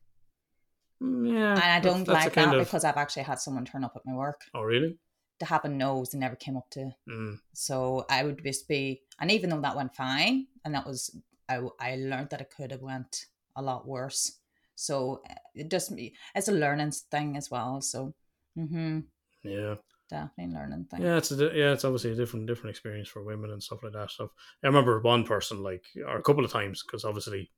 [1.02, 3.92] Mm, Yeah, and I don't like that of- because I've actually had someone turn up
[3.94, 4.40] at my work.
[4.54, 4.98] Oh, really?
[5.38, 7.38] To happen knows and never came up to Mm.
[7.52, 11.14] So I would just be, and even though that went fine, and that was,
[11.48, 13.26] I, I learned that it could have went
[13.56, 14.38] a lot worse.
[14.74, 15.92] So uh, it just,
[16.34, 17.80] it's a learning thing as well.
[17.80, 18.14] So,
[18.54, 19.00] hmm
[19.42, 19.76] Yeah.
[20.08, 21.02] definitely learning thing.
[21.02, 23.92] Yeah, it's a, yeah, it's obviously a different different experience for women and stuff like
[23.92, 24.10] that.
[24.10, 24.30] So
[24.62, 27.50] I remember one person like, or a couple of times, because obviously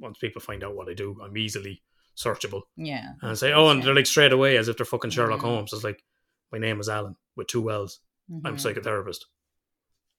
[0.00, 1.82] once people find out what I do, I'm easily
[2.16, 3.12] searchable Yeah.
[3.22, 3.86] and say, oh, and Yeah.
[3.86, 5.44] they're like straight away as if they're fucking Sherlock Mhm.
[5.44, 5.72] Holmes.
[5.72, 6.02] It's like,
[6.50, 8.00] my name is Alan with two L's.
[8.44, 8.74] I'm a Mhm.
[8.74, 9.24] psychotherapist.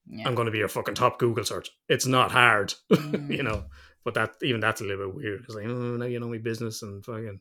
[0.08, 0.26] Yeah.
[0.28, 1.70] I'm going to be your fucking top Google search.
[1.88, 3.44] It's not hard, you Mm.
[3.44, 3.64] know.
[4.04, 6.38] But that even that's a little bit weird because like, oh, now you know my
[6.38, 7.40] business and fucking,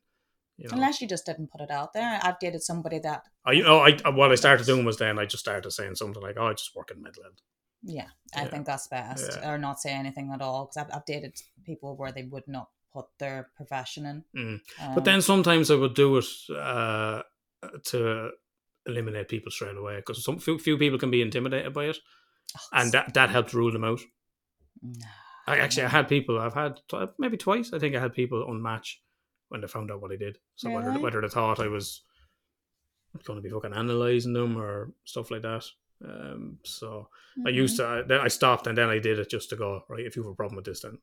[0.58, 0.74] you know.
[0.74, 2.20] Unless you just didn't put it out there.
[2.24, 5.26] I've dated somebody that, I, you know, I what I started doing was then I
[5.26, 7.18] just started saying something like, "Oh, I just work in health."
[7.84, 8.48] yeah, I Yeah.
[8.48, 9.38] think that's best.
[9.40, 9.52] Yeah.
[9.52, 10.66] Or not say anything at all.
[10.66, 14.24] Because I've, I've dated people where they would not put their profession in.
[14.36, 14.62] Mm.
[14.82, 17.22] Um, But then sometimes I would do it uh,
[17.92, 18.32] to
[18.88, 21.98] eliminate people straight away because some few, few people can be intimidated by it,
[22.58, 24.02] oh, and that that helped rule them out.
[24.82, 25.06] nah.
[25.48, 27.72] I actually I had people I've had tw- maybe twice.
[27.74, 28.96] I think I had people unmatch
[29.50, 30.38] when they found out what I did.
[30.56, 31.02] So whether Really?
[31.04, 32.02] whether they thought I was
[33.24, 35.64] going to be fucking analyzing them or stuff like that.
[36.04, 37.10] Um, so
[37.46, 38.02] I used Mm-hmm.
[38.02, 40.06] to then I stopped and then I did it just to go right.
[40.06, 40.98] If you have a problem with this, then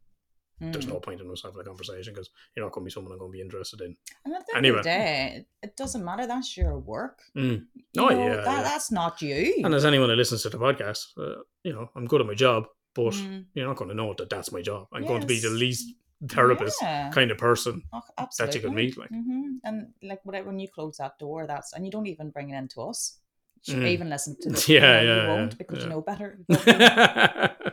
[0.71, 0.91] there's Mhm.
[0.95, 3.19] no point in us having a conversation because you're not going to be someone I'm
[3.19, 3.97] going to be interested in.
[4.25, 4.79] And at the end Anyway.
[4.79, 6.27] of the day, it- doesn't matter.
[6.27, 7.23] That's your work.
[7.37, 7.67] Mm.
[7.95, 8.63] You Oh, know, yeah, that, yeah.
[8.63, 9.63] that's not you.
[9.65, 12.35] And as anyone who listens to the podcast, uh, you know, I'm good at my
[12.35, 13.47] job, but Mm.
[13.55, 14.87] you're not going to know that that's my job.
[14.93, 15.95] I'm going to be the least
[16.29, 17.11] therapist Yeah.
[17.11, 18.01] kind of person Oh,
[18.39, 18.97] that you could meet.
[18.97, 22.31] Like, hmm And like whatever, when you close that door, that's and you don't even
[22.31, 23.19] bring it into us.
[23.65, 23.89] You should Mm.
[23.95, 24.69] even listen to this.
[24.69, 25.85] Yeah, yeah, you yeah, won't because yeah.
[25.85, 26.39] you know better.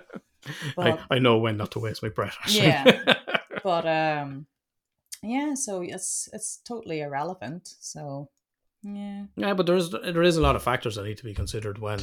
[0.78, 2.36] I, But- I know when not to waste my breath.
[2.42, 2.68] Actually.
[2.68, 3.16] Yeah.
[3.64, 4.46] but um,
[5.24, 5.54] yeah.
[5.56, 7.68] So it's it's totally irrelevant.
[7.80, 8.30] So
[8.84, 9.26] yeah.
[9.36, 12.00] yeah, but there's there is a lot of factors that need to be considered when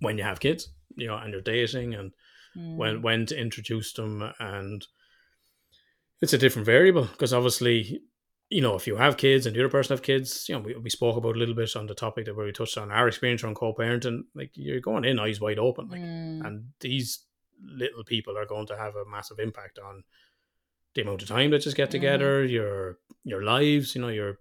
[0.00, 2.12] when you have kids, you know, and you're dating and
[2.54, 3.02] when Mm.
[3.02, 4.86] when to introduce them and
[6.20, 8.02] it's a different variable because obviously
[8.56, 10.74] you know if you have kids and the other person have kids you know we,
[10.76, 13.08] we spoke about a little bit on the topic that where we touched on our
[13.08, 16.44] experience on co-parenting like you're going in eyes wide open like Mm.
[16.46, 17.24] and these
[17.64, 20.04] little people are going to have a massive impact on
[20.94, 21.96] the amount of time that just get Mm.
[21.98, 24.38] together your your lives you know your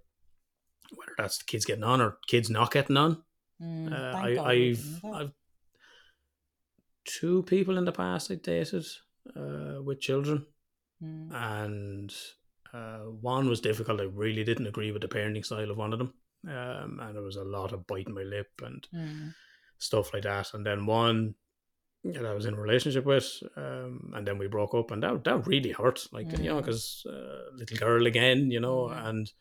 [0.97, 3.23] whether that's the kids getting on or kids not getting on
[3.61, 3.93] Mm.
[3.93, 5.13] uh, I, God I've didn't have that.
[5.21, 5.31] I've
[7.05, 8.85] two people in the past I dated
[9.35, 10.45] uh, with children,
[11.03, 11.31] Mm.
[11.33, 12.13] and
[12.73, 13.99] uh, one was difficult.
[14.01, 16.13] I really didn't agree with the parenting style of one of them,
[16.47, 19.33] um, and there was a lot of biting my lip and Mm.
[19.77, 20.53] stuff like that.
[20.53, 21.35] And then one
[22.03, 25.23] that I was in a relationship with, um, and then we broke up, and that
[25.23, 26.07] that really hurt.
[26.11, 26.65] Like you know, Mm.
[26.65, 29.09] because uh, little girl again, you know, Mm.
[29.09, 29.31] and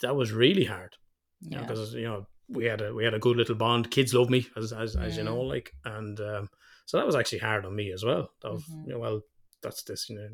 [0.00, 0.96] that was really hard
[1.40, 1.60] Yeah.
[1.60, 3.90] because you know we had a we had a good little bond.
[3.90, 5.26] Kids love me, as as, as you Mm.
[5.26, 6.50] know, like, and um,
[6.86, 8.30] so that was actually hard on me as well.
[8.42, 8.86] Of Mhm.
[8.86, 9.20] you know, well,
[9.62, 10.28] that's this, you know,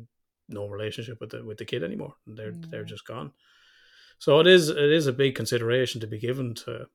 [0.49, 2.13] no relationship with the with the kid anymore.
[2.27, 3.31] They're they're just gone.
[4.19, 6.87] So it is it is a big consideration to be given to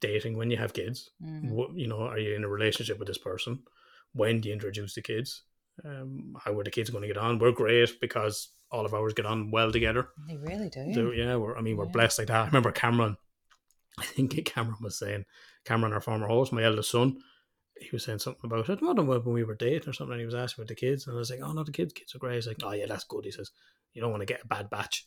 [0.00, 1.10] dating when you have kids.
[1.24, 1.50] Mm.
[1.50, 3.60] What you know, are you in a relationship with this person?
[4.12, 5.42] When do you introduce the kids?
[5.84, 7.38] Um, how are the kids going to get on?
[7.38, 10.08] We're great because all of ours get on well together.
[10.26, 10.92] They really do.
[10.94, 11.90] So, yeah, we're, I mean, we're Yeah.
[11.92, 12.42] blessed like that.
[12.42, 13.16] I remember Cameron,
[13.98, 15.24] I think Cameron was saying,
[15.66, 17.18] Cameron, our former host, my eldest son,
[17.80, 18.80] he was saying something about it.
[18.82, 21.06] Not when we were dating or something, and he was asking about the kids.
[21.06, 22.36] And I was like, oh, no, the kids, kids are great.
[22.36, 23.24] He's like, oh, yeah, that's good.
[23.24, 23.50] He says,
[23.92, 25.04] you don't want to get a bad batch.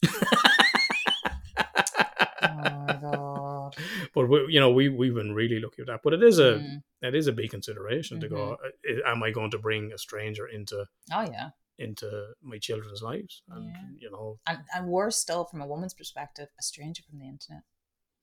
[2.42, 3.76] oh my god.
[4.16, 6.02] but we, you know, we we've been really lucky with that.
[6.04, 6.82] But it is a Mm.
[7.02, 8.58] it is a big consideration to go.
[8.86, 9.08] Mm-hmm.
[9.08, 11.50] uh, Am I going to bring a stranger into Oh yeah.
[11.78, 13.44] into my children's lives?
[13.50, 13.82] And Yeah.
[14.00, 17.64] you know, And and worse still, from a woman's perspective, a stranger from the internet.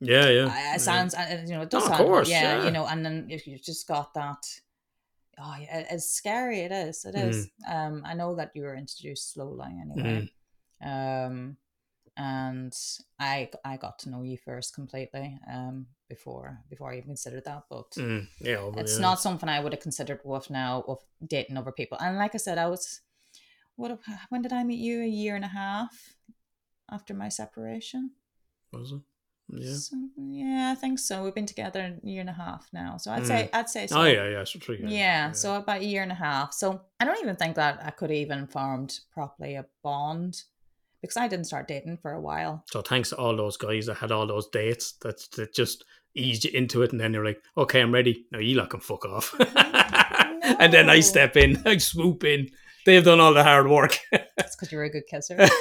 [0.01, 0.75] Yeah, yeah, Uh, yeah.
[0.77, 2.65] It sounds, uh, you know, it does Oh, of sound, course, yeah, yeah.
[2.65, 4.43] you know, and then if you've just got that,
[5.39, 6.61] oh, yeah, it's scary.
[6.61, 7.05] It is.
[7.05, 7.47] It is.
[7.69, 7.73] Mm-hmm.
[7.77, 10.31] Um, I know that you were introduced slowly anyway.
[10.85, 11.57] Um,
[12.19, 12.73] and
[13.19, 15.39] I I got to know you first completely.
[15.51, 19.03] Um, before before I even considered that, but Mm, yeah, well, it's yeah.
[19.03, 21.99] not something I would have considered with now of dating other people.
[22.01, 23.01] And like I said, I was
[23.75, 23.99] what
[24.31, 25.03] when did I meet you?
[25.03, 26.15] A year and a half
[26.91, 28.13] after my separation.
[28.73, 29.01] Was it?
[29.49, 29.75] Yeah.
[29.75, 31.23] So, yeah, I think so.
[31.23, 32.97] We've been together a year and a half now.
[32.97, 33.59] So I'd say mm.
[33.59, 34.01] I'd say oh, so.
[34.01, 34.83] Oh yeah, yeah, so three.
[34.85, 36.53] Yeah, so about a year and a half.
[36.53, 40.43] So I don't even think that I could have even formed properly a bond
[41.01, 42.65] because I didn't start dating for a while.
[42.71, 45.85] So thanks to all those guys that had all those dates that that just
[46.17, 48.27] eased you into it, and then you're like, okay, I'm ready.
[48.33, 49.35] Now you lot can fuck off.
[49.39, 52.51] and then I step in, I swoop in.
[52.85, 55.49] They've done all the hard work, That's because you're a good kisser.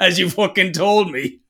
[0.00, 1.40] as you fucking told me.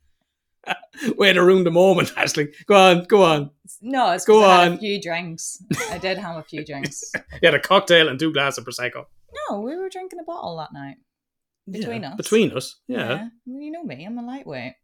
[1.16, 2.48] Way to ruin the moment, Ashley.
[2.66, 3.50] Go on, go on.
[3.82, 4.72] No, it's Go had on.
[4.74, 5.62] a few drinks.
[5.90, 7.12] I did have a few drinks.
[7.14, 9.04] You had a cocktail and two glasses of prosecco.
[9.50, 10.96] No, we were drinking a bottle that night.
[11.70, 12.16] Between Yeah, us.
[12.16, 13.08] Between us, yeah.
[13.08, 14.74] Well, You know me, I'm a lightweight.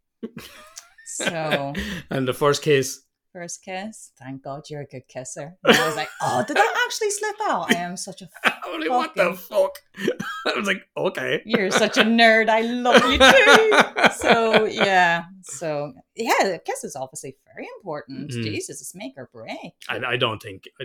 [1.06, 1.72] So
[2.10, 3.00] and the first kiss.
[3.32, 5.56] First kiss, thank God you're a good kisser.
[5.64, 7.70] And I was like, oh, did that actually slip out?
[7.74, 9.78] I am such a I was like, what the fuck?
[10.46, 11.42] I was like, okay.
[11.44, 12.48] You're such a nerd.
[12.48, 14.12] I love you too.
[14.16, 15.24] So yeah.
[15.42, 18.30] So yeah, the kiss is obviously very important.
[18.30, 18.42] Mhm.
[18.42, 19.72] Jesus, it's make or break.
[19.88, 20.64] I, I don't think.
[20.80, 20.84] I,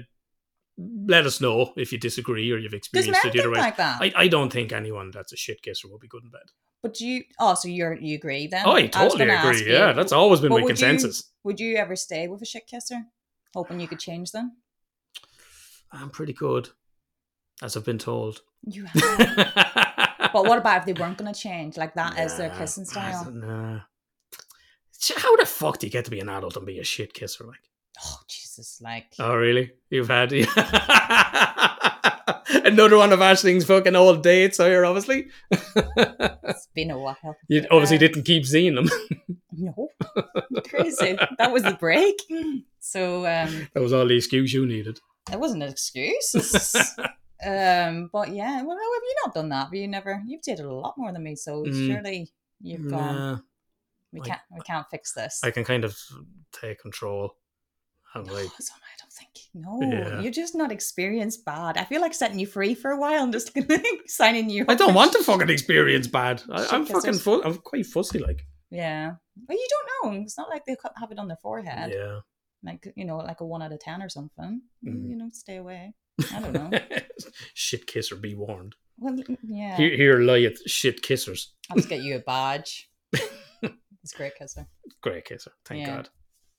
[0.79, 3.57] let us know if you disagree or you've experienced it either way.
[3.57, 3.99] like that?
[3.99, 6.51] I, I don't think anyone that's a shit kisser will be good in bed.
[6.83, 7.23] but do you?
[7.39, 8.61] Oh, so you're you agree then?
[8.63, 9.71] Oh, I totally ask agree.
[9.71, 11.31] you, Yeah, that's always been my would you- consensus.
[11.47, 13.05] Would you ever stay with a shit kisser,
[13.55, 14.57] hoping you could change them?
[15.93, 16.67] I'm pretty good,
[17.63, 18.41] as I've been told.
[18.63, 19.53] You have.
[20.33, 21.77] But what about if they weren't going to change?
[21.77, 23.23] Like that is their kissing style.
[23.23, 23.81] don't.
[25.15, 27.45] How the fuck do you get to be an adult and be a shit kisser?
[27.45, 27.61] Like,
[28.03, 28.81] Oh Jesus!
[28.81, 29.71] Like oh really?
[29.89, 30.33] You've had
[32.67, 35.27] another one of Ashling's fucking old dates here, obviously.
[35.51, 37.35] it's been a while.
[37.47, 38.89] you obviously Uh, didn't keep seeing them.
[39.59, 39.89] No,
[40.67, 41.17] crazy.
[41.39, 42.15] That was the break.
[42.79, 44.99] So um, that was all the excuse you needed.
[45.31, 46.35] it wasn't an excuse.
[47.45, 49.71] Um, but yeah, well, have you not done that?
[49.71, 50.21] You never?
[50.25, 51.87] You've dated a lot more than me, so Mm.
[51.87, 53.15] surely you've gone.
[53.15, 53.37] Nah,
[54.11, 54.41] We can't.
[54.51, 55.41] We can't fix this.
[55.43, 55.95] I can kind of
[56.51, 57.35] take control.
[58.15, 58.86] Like, so I don't think.
[59.53, 60.21] No, Yeah.
[60.21, 61.77] you're just not experienced bad.
[61.77, 63.51] I feel like setting you free for a while and just
[64.07, 64.65] signing you.
[64.67, 66.41] I don't want to fucking experience bad.
[66.51, 68.41] I, I'm fucking, fu- I'm quite fussy, like.
[68.71, 69.11] Yeah.
[69.47, 70.21] Well, you don't know.
[70.21, 71.93] It's not like they have it on their forehead.
[71.95, 72.19] Yeah.
[72.63, 74.61] Like you know, like a one out of ten or something.
[74.81, 75.09] You- Mhm.
[75.09, 75.93] You know, stay away.
[76.33, 76.71] I don't know.
[77.53, 78.75] shit kisser, be warned.
[78.97, 79.77] well, yeah.
[79.77, 81.47] Here, here lie it, shit kissers.
[81.69, 82.89] I'll just get you a badge.
[84.03, 84.65] It's great kisser,
[85.01, 85.95] Great kisser, thank Yeah.
[85.97, 86.09] God.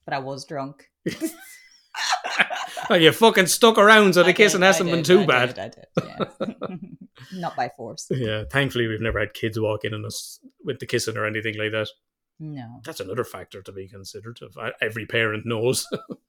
[0.05, 0.85] but I was drunk.
[2.90, 5.26] Oh, you fucking stuck around, so I the kissing did, hasn't been did, too I
[5.26, 5.54] bad.
[5.54, 6.76] Did, I did, yeah.
[7.34, 8.06] Not by force.
[8.10, 11.58] Yeah, thankfully we've never had kids walk in on us with the kissing or anything
[11.58, 11.88] like that.
[12.40, 12.80] No.
[12.84, 14.38] That's another factor to be considered.
[14.80, 15.86] Every parent knows,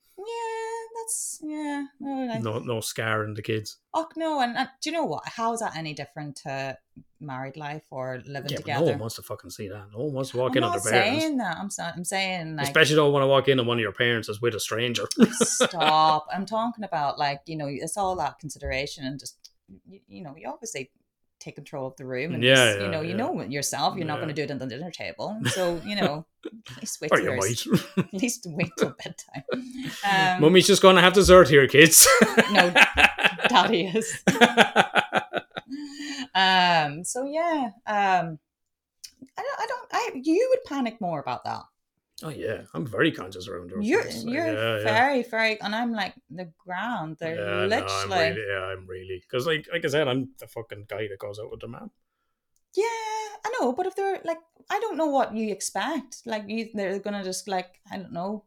[1.09, 1.85] that's yeah.
[1.99, 3.77] No, like, no, no scar the kids.
[3.93, 5.23] Oh no, and, and do you know what?
[5.27, 6.77] How is that any different to
[7.19, 8.91] married life or living Yeah, but no together?
[8.91, 9.87] one wants to fucking see that.
[9.91, 11.21] No one wants to walk I'm in on their parents.
[11.23, 11.57] saying that.
[11.57, 13.91] I'm, sa- I'm saying like Especially don't want to walk in on one of your
[13.91, 15.05] parents is with a stranger.
[15.31, 16.27] stop.
[16.33, 19.51] I'm talking about like you know it's all that consideration and just
[19.87, 20.91] you, you know you obviously
[21.39, 24.05] take control of the room and Yeah, just, yeah, you know you know yourself you're
[24.05, 27.11] not going to do it on the dinner table so you know at least wait
[27.11, 29.43] till at least wait till bedtime.
[30.09, 32.07] Um, Mummy's just going to have dessert here, kids.
[32.51, 32.71] No,
[33.49, 34.23] Daddy is.
[36.35, 37.03] um.
[37.03, 37.71] So yeah.
[37.85, 38.39] Um.
[39.37, 39.59] I don't.
[39.59, 39.87] I don't.
[39.91, 40.11] I.
[40.15, 41.63] You would panic more about that.
[42.23, 44.07] Oh yeah, I'm very conscious around those You're.
[44.09, 44.83] You're yeah, yeah.
[44.83, 45.23] very.
[45.23, 45.61] Very.
[45.61, 47.17] And I'm like the ground.
[47.19, 48.13] They're Yeah, no, literally.
[48.13, 51.19] I'm really, yeah, I'm really because like like I said, I'm the fucking guy that
[51.19, 51.89] goes out with the man.
[52.75, 53.73] Yeah, I know.
[53.73, 54.39] But if they're like,
[54.69, 56.17] I don't know what you expect.
[56.25, 58.45] Like you, they're gonna just like, I don't know.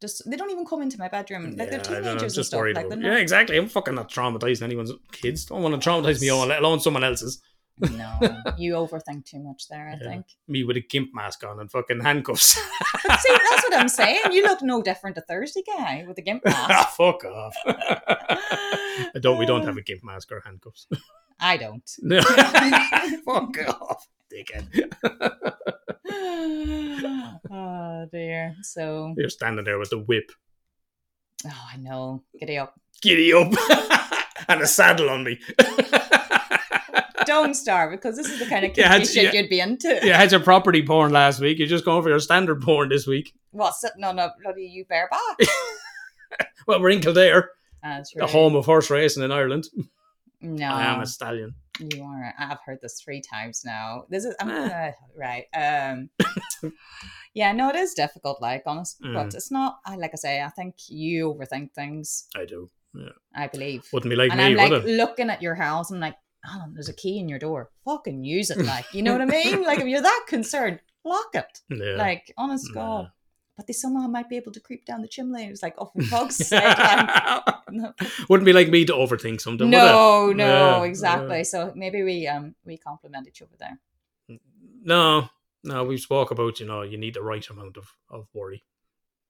[0.00, 1.56] Just they don't even come into my bedroom.
[1.56, 2.66] Like yeah, they're teenagers and stuff.
[2.74, 3.56] Like they're Yeah, exactly.
[3.56, 5.46] I'm fucking not traumatizing anyone's kids.
[5.46, 7.40] Don't want to traumatize me own, let alone someone else's.
[7.78, 8.18] No,
[8.56, 9.88] you overthink too much there.
[9.88, 10.08] I Yeah.
[10.10, 10.26] think.
[10.46, 12.52] Me with a gimp mask on and fucking handcuffs.
[12.54, 12.60] See,
[13.02, 14.20] that's what I'm saying.
[14.30, 16.70] You look no different to Thursday guy with a gimp mask.
[16.70, 17.54] Ah, Fuck off.
[17.66, 19.38] I don't.
[19.38, 20.86] We don't have a gimp mask or handcuffs.
[21.40, 21.90] I don't.
[22.00, 22.20] No.
[22.22, 24.68] Fuck off, dickhead.
[27.50, 28.54] oh dear.
[28.62, 30.30] So, You're standing there with the whip,
[31.46, 32.22] oh, I know.
[32.38, 32.78] Giddy up.
[33.02, 33.52] giddy up,
[34.48, 35.40] and a saddle on me.
[37.26, 39.40] Don't start because this is the kind of Yeah, shit yeah.
[39.40, 40.00] you'd be into.
[40.02, 41.58] Yeah, had your property porn last week.
[41.58, 43.32] You're just going for your standard porn this week.
[43.52, 45.20] What sitting on a bloody you bareback?
[46.66, 47.50] Well, we're in Kildare,
[47.82, 49.68] That's the home of horse racing in Ireland.
[50.40, 51.54] No, I am a stallion.
[51.78, 52.34] you are.
[52.38, 54.06] I've heard this three times now.
[54.08, 54.54] This is I'm Eh.
[54.68, 55.44] gonna right.
[55.54, 56.08] Um,
[57.34, 58.40] yeah, no, it is difficult.
[58.40, 59.14] Like honest, Mm.
[59.14, 59.78] but it's not.
[59.86, 60.42] I like I say.
[60.42, 62.26] I think you overthink things.
[62.34, 62.70] I do.
[62.94, 63.10] Yeah.
[63.34, 63.86] I believe.
[63.92, 64.86] Wouldn't be like and me, I'm like it?
[64.86, 65.90] looking at your house.
[65.90, 67.70] I'm like, oh, there's a key in your door.
[67.84, 68.58] Fucking use it.
[68.64, 69.62] Like, you know what I mean?
[69.62, 71.60] Like, if you're that concerned, lock it.
[71.68, 71.96] Yeah.
[71.96, 72.72] Like, honest.
[72.72, 73.10] God.
[73.56, 75.44] But they somehow might be able to creep down the chimney.
[75.46, 76.76] It's like, oh, for fuck's sake.
[76.76, 77.92] Like, no,
[78.28, 79.70] Wouldn't be like me to overthink something.
[79.70, 80.36] no, it?
[80.36, 81.44] no, Yeah, exactly.
[81.44, 83.78] So maybe we um we compliment each other there.
[84.82, 85.28] No,
[85.62, 85.84] no.
[85.84, 88.64] We spoke about you know you need the right amount of of worry.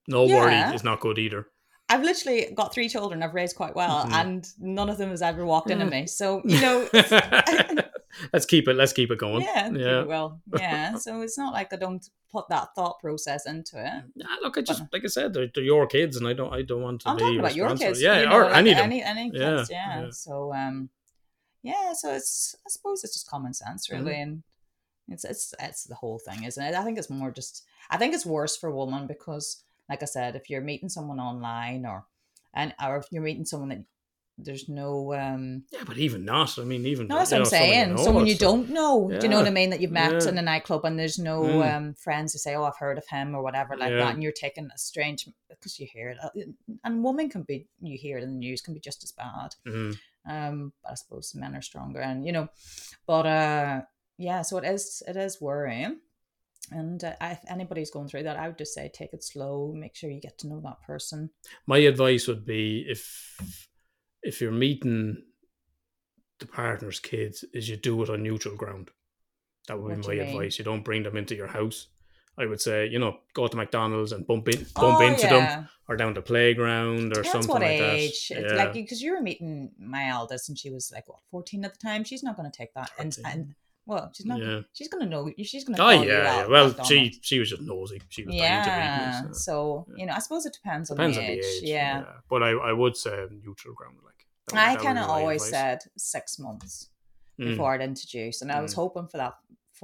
[0.08, 1.46] No worry is not good either.
[1.88, 4.12] I've literally got three children I've raised quite well, Mhm.
[4.12, 5.90] and none of them has ever walked into Yeah.
[5.90, 6.06] me.
[6.06, 6.88] So, you know,
[8.32, 8.74] let's keep it.
[8.74, 9.42] Let's keep it going.
[9.42, 10.02] yeah, yeah.
[10.04, 10.94] well, yeah.
[10.98, 14.04] So it's not like I don't put that thought process into it.
[14.16, 16.62] Nah, look, I just like I said, they're, they're your kids, and I don't, I
[16.62, 18.00] don't want to I'm be talking about your kids.
[18.02, 20.04] Yeah, you know, or like any any, any Yeah, kids, yeah.
[20.04, 20.10] yeah.
[20.10, 20.88] So um,
[21.62, 21.92] yeah.
[21.92, 24.04] So it's I suppose it's just common sense, Mm-hmm.
[24.04, 24.42] really, and
[25.08, 26.74] it's it's it's the whole thing, isn't it?
[26.74, 30.06] I think it's more just I think it's worse for a woman because, like I
[30.06, 32.04] said, if you're meeting someone online or
[32.54, 33.84] and or if you're meeting someone that
[34.36, 36.58] there's no um Yeah, but even not.
[36.58, 37.90] I mean, even no, that's what I'm know, someone saying.
[37.90, 39.08] know, Someone you don't know.
[39.08, 39.70] Do you know what I mean?
[39.70, 40.28] That you've met Yeah.
[40.28, 41.76] in a nightclub and there's no Mm.
[41.76, 43.98] um, friends who say, "Oh, I've heard of him" or whatever like Yeah.
[43.98, 46.18] that, and you're taking a strange because you hear it.
[46.20, 46.30] uh,
[46.82, 49.54] And women can be you hear it in the news can be just as bad.
[49.66, 49.98] Mhm.
[50.26, 52.48] Um, but I suppose men are stronger, and you know,
[53.06, 53.82] but uh,
[54.16, 54.42] yeah.
[54.42, 56.00] So it is it is worrying.
[56.70, 59.72] And uh, if anybody's going through that, I would just say take it slow.
[59.74, 61.30] Make sure you get to know that person.
[61.66, 63.36] My advice would be if
[64.22, 65.22] if you're meeting
[66.38, 68.90] the partner's kids, is you do it on neutral ground.
[69.68, 70.58] That would What be my you advice.
[70.58, 71.88] You don't bring them into your house.
[72.36, 75.68] I would say, you know, go to McDonald's and bump in, bump oh, into them,
[75.88, 78.28] or down the playground, or Depends something what like age.
[78.28, 78.38] that.
[78.38, 78.58] It's Yeah.
[78.58, 81.78] Like because you were meeting my eldest, and she was like what fourteen at the
[81.78, 82.02] time.
[82.02, 83.54] She's not going to take that, and, and
[83.86, 84.38] well, she's not.
[84.40, 84.60] yeah.
[84.72, 85.30] She's going to know.
[85.42, 85.82] She's going to.
[85.84, 88.00] Oh yeah, Well, she she was just nosy.
[88.08, 89.22] She was Yeah.
[89.28, 89.34] me.
[89.34, 89.38] So.
[89.46, 89.94] So yeah.
[90.00, 91.44] you know, I suppose it depends on Depends the on the age.
[91.44, 91.62] age.
[91.62, 92.04] Yeah.
[92.28, 93.96] But I, I would say neutral ground.
[94.04, 95.50] Like that I kind of always advice.
[95.50, 96.88] said six months
[97.40, 97.46] Mm.
[97.48, 98.76] before I'd introduce, and I was Mm.
[98.76, 99.34] hoping for that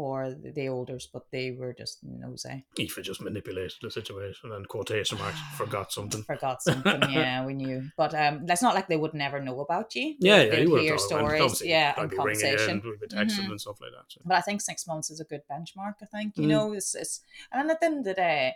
[0.00, 2.64] for the olders, but they were just nosy.
[2.78, 6.22] Aoife just manipulated the situation and quotation marks forgot something.
[6.22, 7.78] Forgot something, yeah, we knew.
[8.02, 10.06] But um, that's not like they would never know about you.
[10.18, 12.70] Yeah, They'd- yeah, you would hear stories, yeah, I'd and be ringing you conversation.
[12.76, 13.50] and we'd be texting Mhm.
[13.50, 14.06] and stuff like that.
[14.08, 14.20] So.
[14.24, 15.96] But I think six months is a good benchmark.
[16.00, 16.52] I think you Mm.
[16.54, 17.20] know, it's, it's
[17.52, 18.54] and at the end of the day,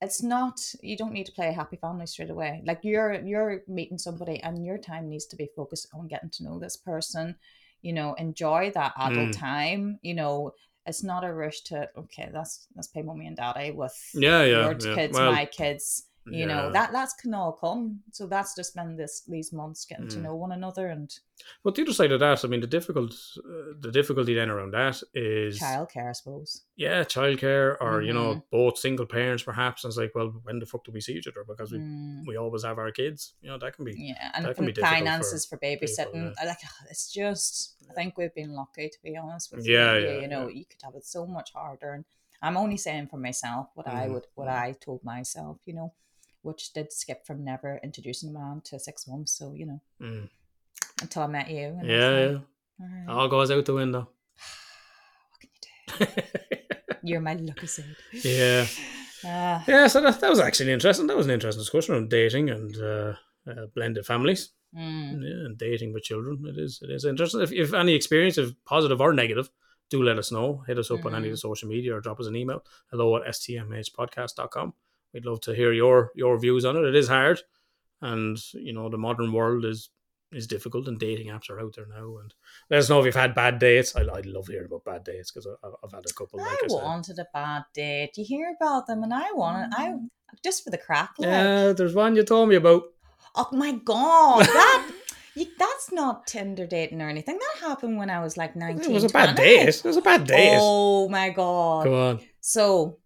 [0.00, 2.52] it's not you don't need to play a happy family straight away.
[2.66, 6.42] Like you're you're meeting somebody, and your time needs to be focused on getting to
[6.44, 7.36] know this person.
[7.88, 9.38] You know, enjoy that adult Mm.
[9.48, 9.82] time.
[10.02, 10.52] You know,
[10.86, 14.42] it's not a rush to okay, let's let's pay mommy and daddy eh, with Yeah,
[14.42, 14.94] yeah, your yeah.
[14.94, 16.04] kids, Well, my kids.
[16.24, 16.70] You know yeah.
[16.72, 18.00] that that's can all come.
[18.12, 20.22] So that's just spend this these months getting to Mm.
[20.24, 21.12] know one another and
[21.64, 24.72] But the other side of that, I mean, the difficult, uh, the difficulty then around
[24.72, 26.62] that is, childcare, I suppose.
[26.76, 28.14] yeah, childcare, or you Mm-hmm.
[28.14, 29.84] know, both single parents perhaps.
[29.84, 31.44] And it's like, well, when the fuck do we see each other?
[31.46, 32.26] Because we Mm.
[32.26, 33.34] we always have our kids.
[33.42, 33.92] You know, that can be.
[33.96, 36.58] Yeah, and that can be finances for, for babysitting, people, I like
[36.90, 37.76] it's just.
[37.90, 40.06] I think we've been lucky to be honest with Yeah, you.
[40.06, 40.54] yeah, you know, yeah.
[40.54, 42.04] you could have it so much harder, and
[42.40, 44.52] I'm only saying for myself what I Mhm, would, what mhm.
[44.62, 45.58] I told myself.
[45.66, 45.92] You know,
[46.42, 49.32] which did skip from never introducing a man to six months.
[49.32, 50.28] So you know, Mm.
[51.00, 51.76] until I met you.
[51.78, 52.38] And Yeah, like, yeah.
[52.80, 54.08] "All right, All goes out the window.
[55.30, 56.22] what can you do?
[57.04, 57.96] You're my lucky seed.
[58.24, 58.66] yeah.
[59.24, 61.06] Ah, Yeah, so that, that was actually interesting.
[61.06, 63.14] That was an interesting discussion on dating and uh,
[63.48, 64.50] uh, blended families.
[64.74, 65.22] mm.
[65.22, 66.44] Yeah, and dating with children.
[66.46, 67.40] It is it is interesting.
[67.40, 69.50] If if any experience, if positive or negative,
[69.90, 70.64] do let us know.
[70.66, 72.64] Hit us up on any of the social media or drop us an email.
[72.90, 74.72] Hello at stmhpodcast.com.
[75.12, 76.84] We'd love to hear your your views on it.
[76.84, 77.40] It is hard.
[78.00, 79.90] And you know, the modern world is
[80.32, 82.16] is difficult and dating apps are out there now.
[82.18, 82.34] And
[82.70, 83.94] let us know if you've had bad dates.
[83.94, 86.38] I I'd love hearing about bad dates because I've, had a couple.
[86.38, 86.82] Like I I, said.
[86.82, 88.16] wanted a bad date.
[88.16, 89.72] You hear about them, and I wanted.
[89.76, 90.08] I mm.
[90.42, 91.10] just for the crack.
[91.18, 91.28] like.
[91.28, 92.84] Yeah, there's one you told me about.
[93.34, 94.90] Oh my god, that
[95.34, 97.38] you, that's not Tinder dating or anything.
[97.38, 98.90] That happened when I was like nineteen.
[98.90, 99.36] It was a bad 20.
[99.36, 99.68] date.
[99.68, 100.58] It was a bad date.
[100.60, 101.84] Oh my god.
[101.84, 102.20] Go on.
[102.40, 102.98] So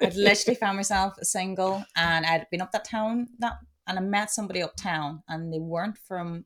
[0.00, 3.54] I'd literally found myself single, and I'd been up that town that,
[3.86, 6.44] and I met somebody uptown, and they weren't from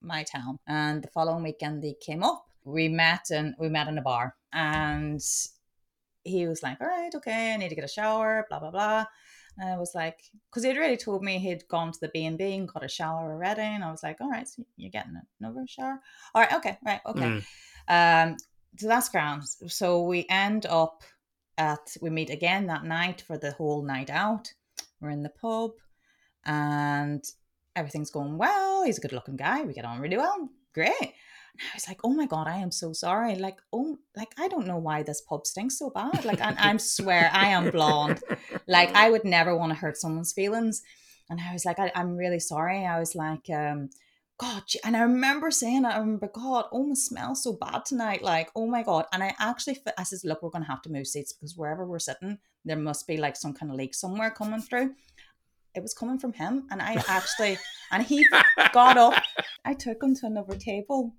[0.00, 0.58] my town.
[0.66, 2.44] And the following weekend, they came up.
[2.64, 5.20] We met, and we met in a bar, and
[6.24, 9.06] he was like, "All right, okay, I need to get a shower." Blah blah blah.
[9.56, 10.18] And I was like,
[10.50, 12.88] because he'd already told me he'd gone to the B and B and got a
[12.88, 16.00] shower already, and I was like, "All right, so you're getting another shower?
[16.34, 17.42] All right, okay, right, okay."
[17.88, 18.30] Mm.
[18.30, 18.36] Um,
[18.76, 19.44] so that's ground.
[19.68, 21.02] So we end up
[21.58, 24.52] at we meet again that night for the whole night out.
[25.00, 25.72] We're in the pub,
[26.44, 27.24] and
[27.76, 28.84] everything's going well.
[28.84, 29.62] He's a good-looking guy.
[29.62, 30.48] We get on really well.
[30.72, 30.92] Great.
[31.00, 33.36] And I was like, "Oh my god, I am so sorry.
[33.36, 36.24] Like, oh, like I don't know why this pub stinks so bad.
[36.24, 38.20] Like, I, I swear I am blonde.
[38.66, 40.82] Like, I would never want to hurt someone's feelings."
[41.30, 43.90] And I was like, I, "I'm really sorry." I was like, um,
[44.38, 48.22] God, and I remember saying, I remember, God, oh, my smells so bad tonight.
[48.22, 49.06] Like, oh my God.
[49.12, 51.86] And I actually, I says, look, we're going to have to move seats because wherever
[51.86, 54.94] we're sitting, there must be like some kind of leak somewhere coming through.
[55.74, 56.66] It was coming from him.
[56.70, 57.58] And I actually,
[57.92, 58.26] and he
[58.72, 59.22] got up.
[59.64, 61.14] I took him to another table.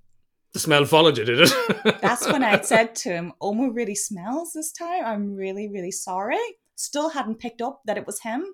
[0.51, 2.01] The smell followed you, did it?
[2.01, 5.05] That's when I said to him, oh, Oma really smells this time.
[5.05, 6.39] I'm really, really sorry.
[6.76, 8.45] Still hadn't picked up that it was him.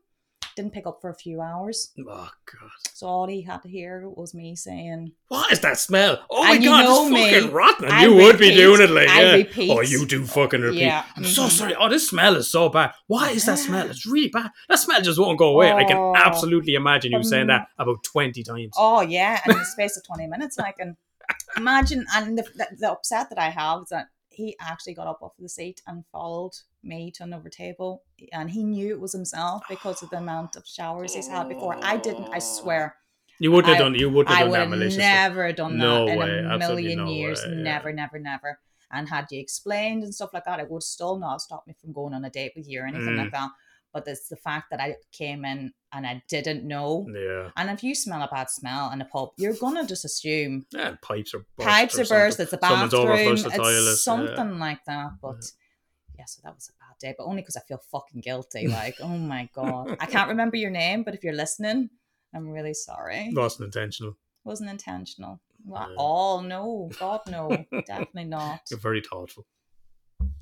[0.56, 1.92] Didn't pick up for a few hours.
[2.00, 2.70] Oh God!
[2.94, 6.20] So all he had to hear was me saying, What is that smell?
[6.30, 6.86] Oh my And God!
[6.86, 7.32] it's me.
[7.32, 7.86] fucking rotten.
[7.86, 9.34] And I you would be doing it like I yeah.
[9.36, 9.72] repeat.
[9.72, 10.82] Oh, you do fucking repeat.
[10.82, 11.06] Yeah.
[11.16, 11.50] I'm so Mhm.
[11.52, 11.76] sorry.
[11.76, 12.92] Oh, this smell is so bad.
[13.08, 13.90] Why is that smell?
[13.90, 14.52] It's really bad.
[14.70, 15.72] That smell just won't go away.
[15.72, 16.14] I can Oh.
[16.16, 18.74] absolutely imagine you saying Um, that about twenty times.
[18.78, 20.98] Oh yeah, and in the space of twenty minutes, I can
[21.56, 25.20] imagine and the, the, the upset that I have is that he actually got up
[25.22, 26.54] off the seat and followed
[26.84, 30.66] me to another table, and he knew it was himself because of the amount of
[30.66, 31.78] showers he's had before.
[31.84, 32.30] I didn't.
[32.34, 32.96] I swear,
[33.40, 33.96] you wouldn't have I- done.
[33.96, 35.04] You wouldn't I have would done that maliciously.
[35.04, 37.44] never done that No in way, a million no years.
[37.46, 37.62] way, yeah.
[37.62, 38.60] Never, never, never.
[38.94, 41.94] And had you explained and stuff like that, it would still not stop me from
[41.94, 43.18] going on a date with you or anything Mm.
[43.24, 43.50] like that.
[43.94, 47.06] But it's the fact that I came in and I didn't know.
[47.14, 47.50] Yeah.
[47.58, 50.96] And if you smell a bad smell in a pub, you're gonna just assume Yeah,
[51.02, 52.40] pipes are burst pipes are burst.
[52.40, 53.34] It's a bathroom.
[53.34, 53.96] It's toilet, yeah.
[53.96, 55.12] something like that.
[55.22, 55.44] But
[56.18, 56.26] yeah.
[56.26, 57.16] so that was a bad day.
[57.18, 58.68] But only because I feel fucking guilty.
[58.68, 61.90] Like, oh my god, I can't remember your name, but if you're listening,
[62.34, 63.32] I'm really sorry.
[63.34, 64.18] Wasn't intentional.
[64.46, 65.42] Wasn't intentional.
[65.66, 65.96] Well, Yeah.
[65.98, 67.50] Oh no, God no,
[67.86, 68.62] definitely not.
[68.70, 69.46] You're very thoughtful.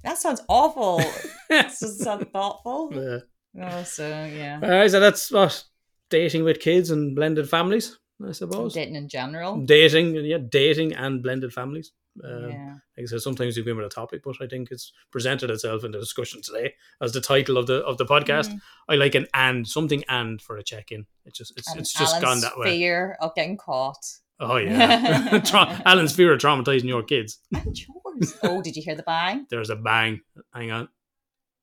[0.03, 1.01] That sounds awful.
[1.49, 2.91] That sounds thoughtful.
[2.93, 3.19] Yeah.
[3.59, 4.59] Oh, so yeah.
[4.61, 5.63] All right, so that's what
[6.09, 7.97] dating with kids and blended families,
[8.27, 8.73] I suppose.
[8.73, 9.57] Dating in general.
[9.61, 11.91] Dating, yeah, dating and blended families.
[12.23, 12.73] Um, yeah.
[12.97, 15.83] Like I said, sometimes you've been with a topic, but I think it's presented itself
[15.83, 18.49] in the discussion today as the title of the of the podcast.
[18.49, 18.61] Mhm.
[18.89, 21.05] I like an and something and for a check in.
[21.25, 22.71] It's just it's And it's just gone that way.
[22.77, 24.03] Fear of getting caught.
[24.39, 27.39] Oh yeah, Tra- Alan's fear of traumatizing your kids.
[27.55, 28.37] And yours.
[28.43, 29.45] Oh, did you hear the bang?
[29.49, 30.21] There's a bang.
[30.53, 30.89] Hang on.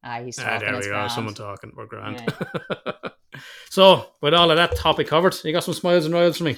[0.08, 0.60] Ah, he's Ah, talking.
[0.60, 0.92] there we it's go.
[0.92, 1.12] grand.
[1.12, 1.72] Someone talking.
[1.76, 2.22] We're grand.
[3.70, 6.56] so, with all of that topic covered, you got some smiles and royals for me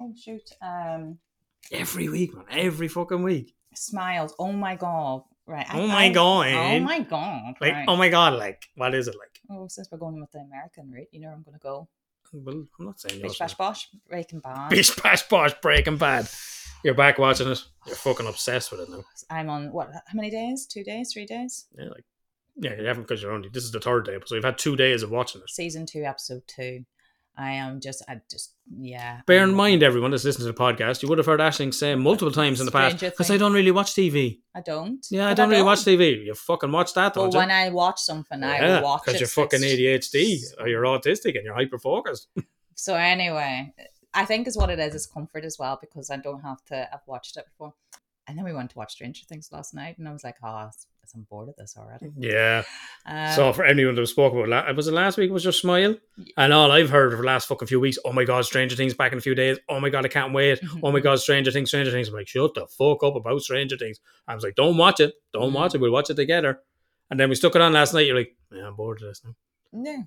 [0.00, 0.50] Oh shoot.
[0.62, 1.18] Um,
[1.72, 2.44] every week, man.
[2.50, 3.54] Every fucking week.
[3.74, 4.34] smiles.
[4.38, 5.22] Oh my god.
[5.46, 5.66] Right.
[5.68, 6.46] I- Oh my I- God.
[6.52, 7.54] Oh my god.
[7.60, 7.84] Like, right.
[7.88, 9.40] oh my god, like, what is it like?
[9.50, 11.88] Oh, since we're going with the American route, you know where I'm going to go.
[12.32, 13.38] Well, I'm not saying Bish yours.
[13.38, 14.68] bash bosh, Breaking Bad.
[14.68, 16.28] Bish bash bosh Breaking Bad.
[16.84, 17.64] You're back watching it.
[17.86, 19.02] You're fucking obsessed with it now.
[19.30, 19.90] I'm on what?
[19.92, 20.66] How many days?
[20.66, 21.12] Two days?
[21.12, 21.66] Three days?
[21.76, 22.04] Yeah, like,
[22.60, 23.48] yeah, you haven't because you're only.
[23.48, 25.50] This is the third day, so you've had two days of watching it.
[25.50, 26.84] Season two, episode two.
[27.40, 29.20] I am just, I just, yeah.
[29.24, 31.94] Bear in mind, everyone that's listening to the podcast, you would have heard Ashling say
[31.94, 34.40] multiple times in the past because I don't really watch TV.
[34.56, 35.06] I don't.
[35.08, 36.24] Yeah, I But don't really watch TV.
[36.26, 37.38] You fucking watch that, But don't you?
[37.38, 39.06] when I watch something, I yeah, will watch it.
[39.06, 42.26] because you're fucking ADHD or you're autistic and you're hyper focused.
[42.74, 43.72] So anyway,
[44.14, 44.94] I think is what it is.
[44.94, 46.88] Is comfort as well because I don't have to.
[46.94, 47.74] I've watched it before,
[48.28, 50.70] and then we went to watch Stranger Things last night, and I was like, oh,
[51.14, 52.10] I'm bored of this already.
[52.18, 52.62] Yeah.
[53.06, 55.96] Um, so for anyone that spoke about la- was it last week was just smile,
[56.36, 57.98] and all I've heard for the last fucking few weeks.
[58.04, 59.58] Oh my god, Stranger Things back in a few days.
[59.68, 60.60] Oh my god, I can't wait.
[60.82, 62.08] Oh my god, Stranger Things, Stranger Things.
[62.08, 64.00] I'm like, shut the fuck up about Stranger Things.
[64.26, 65.80] I was like, don't watch it, don't watch it.
[65.80, 66.60] We'll watch it together.
[67.10, 68.06] And then we stuck it on last night.
[68.06, 69.34] You're like, yeah, I'm bored of this now.
[69.72, 70.04] no,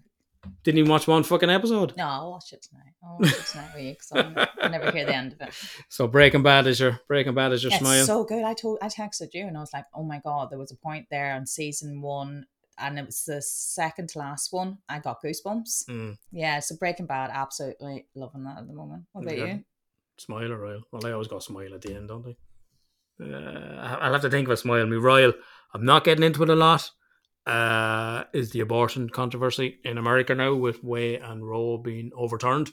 [0.63, 1.93] Didn't even watch one fucking episode.
[1.97, 2.93] no, I'll watch it tonight.
[3.03, 4.11] I'll watch it tonight with you because
[4.61, 5.53] I never hear the end of it.
[5.89, 8.05] So Breaking Bad is your Breaking Bad is your It's smile.
[8.05, 8.43] so good.
[8.43, 10.75] I told, I texted you, and I was like, oh my god, there was a
[10.75, 12.45] point there on season one.
[12.79, 14.79] And it was the second to last one.
[14.89, 15.85] I got goosebumps.
[15.87, 19.03] Mm, Yeah, so Breaking Bad, absolutely loving that at the moment.
[19.11, 19.45] What about Yeah.
[19.45, 19.63] you?
[20.17, 20.81] smile or royal?
[20.91, 23.23] Well, I always got smile at the end, don't I?
[23.23, 24.85] Uh, I- I'll have to think of a smile.
[24.87, 25.33] Me royal.
[25.73, 26.89] I'm not getting into it a lot.
[27.45, 32.71] Uh, is the abortion controversy in America now with Wade and Roe being overturned?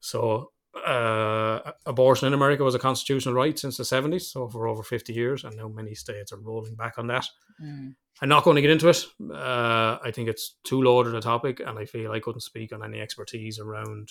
[0.00, 0.52] So,
[0.86, 5.12] uh, abortion in America was a constitutional right since the 70s, so for over 50
[5.12, 7.26] years, and now many states are rolling back on that.
[7.62, 7.94] Mm.
[8.22, 9.04] I'm not going to get into it.
[9.32, 12.84] Uh, I think it's too loaded a topic, and I feel I couldn't speak on
[12.84, 14.10] any expertise around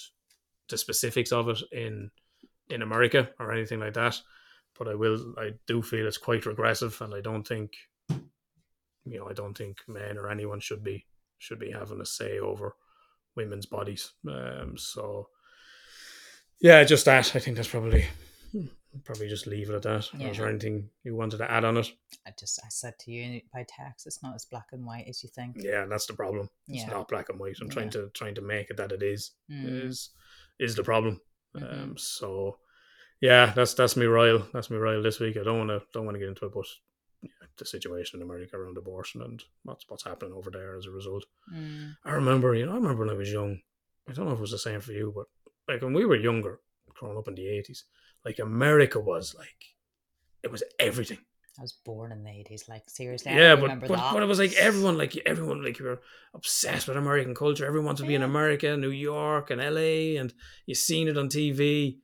[0.69, 2.11] the specifics of it in
[2.69, 4.19] in America or anything like that.
[4.77, 5.33] But I will.
[5.37, 7.71] I do feel it's quite regressive, and I don't think,
[9.10, 11.05] you know, I don't think men or anyone should be
[11.38, 12.76] should be having a say over
[13.36, 14.12] women's bodies.
[14.28, 15.30] Um, so,
[16.60, 17.36] yeah, just that.
[17.36, 18.05] I think that's probably
[19.05, 20.10] probably just leave it at that.
[20.16, 20.49] Or is there Yeah.
[20.49, 21.88] anything you wanted to add on it?
[22.26, 25.22] I just I said to you by text, it's not as black and white as
[25.24, 25.57] you think.
[25.60, 26.49] Yeah, that's the problem.
[26.68, 26.89] It's Yeah.
[26.89, 27.57] not black and white.
[27.62, 29.86] I'm trying to trying to make it that it is Mm.
[29.88, 30.10] is
[30.60, 31.22] is the problem.
[31.55, 31.72] Mhm.
[31.84, 32.60] Um, so
[33.22, 34.39] yeah, that's that's me royal.
[34.53, 35.38] That's me royal this week.
[35.38, 36.74] I don't want to don't want to get into it, but yeah,
[37.57, 41.26] the situation in America around abortion and what's what's happening over there as a result.
[41.53, 41.95] Mm.
[42.05, 43.59] I remember, you know, I remember when I was young.
[44.09, 45.26] I don't know if it was the same for you, but
[45.72, 46.59] like when we were younger,
[46.95, 47.86] growing up in the eighties,
[48.26, 49.76] like America was like
[50.43, 51.20] it was everything.
[51.57, 52.65] I was born in the eighties.
[52.70, 54.13] Like seriously, I yeah, don't but, remember but that.
[54.13, 56.01] but it was like everyone, like everyone, like you were
[56.34, 57.65] obsessed with American culture.
[57.65, 60.34] Everyone wanted to be in America, New York, and LA, and
[60.65, 61.97] you seen it on TV,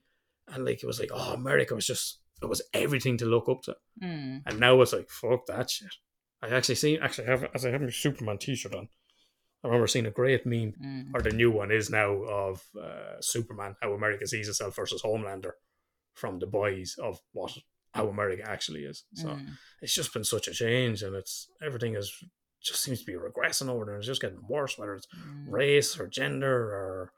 [0.52, 3.62] and like it was like, oh, America was just it was everything to look up
[3.64, 3.76] to.
[4.02, 4.42] Mm.
[4.46, 5.94] And now it's like, fuck that shit.
[6.42, 8.88] I actually seen actually have as I have my Superman T-shirt on.
[9.64, 11.10] I remember seeing a great meme, Mm.
[11.14, 15.52] or the new one is now of uh, Superman, how America sees itself versus Homelander,
[16.14, 17.52] from the boys of what
[17.94, 19.04] how America actually is.
[19.14, 19.56] So Mm.
[19.82, 22.12] it's just been such a change, and it's everything is
[22.62, 23.96] just seems to be regressing over there.
[23.96, 25.46] It's just getting worse, whether it's Mm.
[25.50, 27.12] race or gender or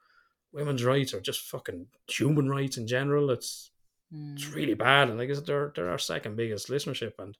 [0.52, 3.30] women's rights or just fucking human rights in general.
[3.30, 3.70] It's
[4.12, 4.54] it's Mm.
[4.54, 7.36] really bad, and like I said, they're they're our second biggest listenership, and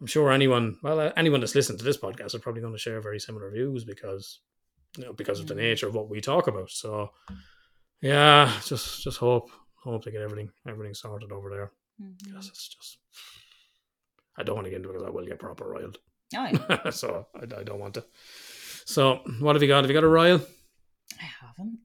[0.00, 2.78] I'm sure anyone, well, uh, anyone that's listening to this podcast is probably going to
[2.78, 4.40] share very similar views because
[4.96, 5.58] you know because of the Mm.
[5.68, 6.70] nature of what we talk about.
[6.70, 7.10] So
[8.00, 9.50] yeah, just just hope
[9.82, 11.72] hope to get everything everything sorted over there.
[12.00, 12.18] Mhm.
[12.24, 12.98] Because it's just
[14.36, 15.98] I don't want to get into it because I will get proper roiled.
[16.34, 16.90] Oh, yeah.
[16.90, 18.04] so I, I don't want to.
[18.86, 19.82] So what have you got?
[19.84, 20.40] Have you got a royal?
[21.20, 21.78] I haven't.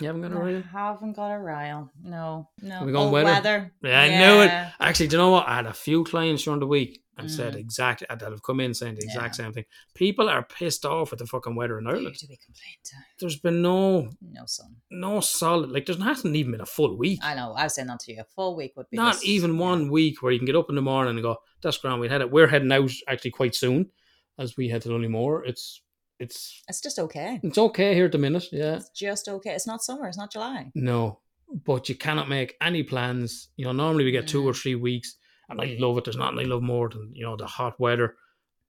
[0.00, 0.62] You haven't got a I Royal?
[0.62, 1.90] haven't got a Ryle.
[2.02, 2.76] No, no.
[2.80, 3.72] Are we going Oh, weather?
[3.82, 4.72] Yeah, I knew it.
[4.80, 5.46] Actually, do you know what?
[5.46, 7.58] I had a few clients during the week and said Mm.
[7.58, 9.44] exactly that have come in saying the exact Yeah.
[9.44, 9.66] same thing.
[9.94, 12.16] People are pissed off with the fucking weather in Ireland.
[12.18, 12.96] do we complain to?
[13.20, 17.20] There's been no No, sun, no solid like there hasn't even been a full week.
[17.22, 17.52] I know.
[17.52, 18.20] I was saying that to you.
[18.22, 19.60] A full week would be Not even yeah.
[19.60, 22.08] one week where you can get up in the morning and go, That's grand, we
[22.08, 22.30] had it.
[22.30, 23.90] We're heading out actually quite soon
[24.38, 25.42] as we head to Donnymore.
[25.46, 25.82] It's
[26.22, 27.40] it's It's just okay.
[27.42, 28.76] it's okay here at the minute, yeah.
[28.76, 29.50] It's just okay.
[29.50, 30.06] It's not summer.
[30.08, 30.70] It's not July.
[30.74, 31.20] No,
[31.64, 33.48] but you cannot make any plans.
[33.56, 34.62] You know, normally we get two or Mm.
[34.62, 35.16] three weeks,
[35.48, 36.04] and I love it.
[36.04, 38.16] There's nothing I love more than you know the hot weather.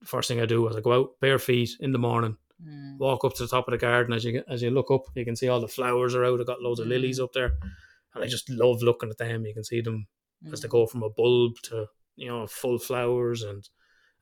[0.04, 2.98] First thing I do is I go out bare feet in the morning, Mm.
[2.98, 4.14] walk up to the top of the garden.
[4.14, 6.42] As you as you look up, you can see all the flowers are out.
[6.42, 7.24] I got loads of lilies Mm.
[7.24, 7.58] up there,
[8.14, 9.46] and I just love looking at them.
[9.46, 10.08] You can see them
[10.52, 10.72] as they Mm.
[10.78, 13.70] go from a bulb to you know full flowers, and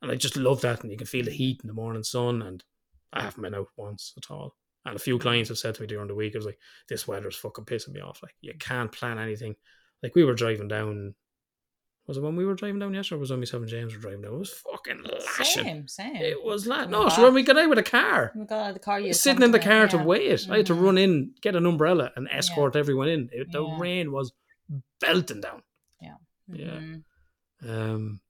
[0.00, 0.82] and I just love that.
[0.82, 2.42] And you can feel the heat in the morning sun.
[2.42, 2.64] And
[3.12, 4.56] I haven't been out once at all.
[4.84, 6.58] And a few clients have said to me during the week, I was like,
[6.88, 8.20] this weather's fucking pissing me off.
[8.22, 9.54] Like, you can't plan anything.
[10.02, 11.14] Like, we were driving down,
[12.08, 13.94] was it when we were driving down yesterday or was it when me Seven James
[13.94, 14.34] were driving down?
[14.34, 15.64] It was fucking lashing.
[15.64, 16.16] Same, same.
[16.16, 18.68] It was la- No, so when we got out with a car, We got out
[18.70, 18.98] of the car.
[18.98, 20.04] You sitting in the car to yeah.
[20.04, 20.48] wait.
[20.50, 20.82] I had to Mhm.
[20.82, 23.28] run in, get an umbrella, and escort everyone in.
[23.30, 23.78] It, the Yeah.
[23.78, 24.32] rain was
[25.00, 25.62] belting down.
[26.00, 26.16] yeah.
[26.50, 27.04] Mhm.
[27.68, 28.20] Um.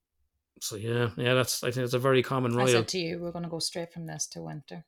[0.63, 1.65] So yeah, yeah, that's.
[1.65, 2.69] I think it's a very common royal.
[2.69, 4.85] I said to you, we're going to go straight from this to winter.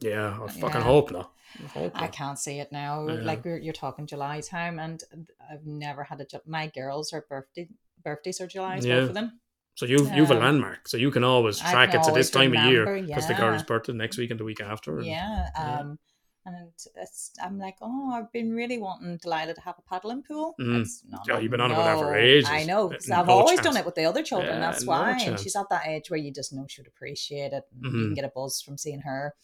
[0.00, 0.86] yeah, I fucking Yeah.
[0.86, 1.32] hope not.
[1.62, 3.06] I hope I can't see it now.
[3.06, 3.14] Yeah.
[3.20, 5.02] Like we're, you're talking July time, and
[5.50, 6.26] I've never had a.
[6.46, 7.68] My girls are birthday
[8.02, 9.00] birthdays are July, Yeah.
[9.00, 9.38] both of them.
[9.74, 12.30] So you've you've a Um, landmark, so you can always track can it to this
[12.30, 13.66] time of year remember, because the girl's yeah.
[13.66, 14.96] birthday next week and the week after.
[14.96, 15.48] and- Yeah.
[15.54, 15.78] yeah.
[15.80, 15.98] Um,
[16.44, 16.56] and
[16.96, 20.54] it's, I'm like, oh, I've been really wanting Delilah to have a paddling pool.
[20.60, 20.86] Mm.
[21.08, 22.48] Not, Yeah, you've been on about that for no, ages.
[22.50, 22.88] I know.
[22.88, 23.66] 'cause I've No always chance.
[23.68, 24.54] done it with the other children.
[24.54, 25.12] Yeah, that's no why.
[25.12, 25.24] chance.
[25.24, 27.62] and she's at that age where you just know she would appreciate it.
[27.72, 29.34] And You can get a buzz from seeing her.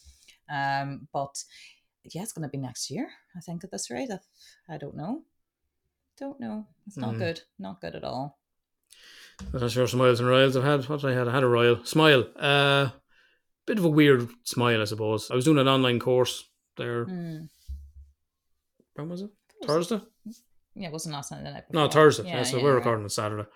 [0.50, 1.44] Um, but
[2.04, 3.08] yeah, it's going to be next year.
[3.36, 5.22] I think at this rate, I, I don't know.
[6.18, 6.66] Don't know.
[6.86, 7.18] It's not Mm.
[7.18, 7.42] good.
[7.60, 8.38] Not good at all.
[9.54, 10.88] I'm not sure smiles and royals I've had.
[10.88, 11.28] What did I had?
[11.28, 12.24] I had a royal smile.
[12.34, 12.88] Uh,
[13.66, 15.30] bit of a weird smile, I suppose.
[15.30, 16.44] I was doing an online course
[16.78, 17.04] there.
[17.04, 17.38] Hmm.
[18.94, 19.30] When was it?
[19.66, 20.00] Thursday?
[20.74, 21.44] Yeah, it wasn't last night.
[21.44, 22.02] The night No, before.
[22.02, 22.24] Thursday.
[22.28, 22.76] Yeah, Yeah, so yeah, we're yeah.
[22.76, 23.48] recording on Saturday.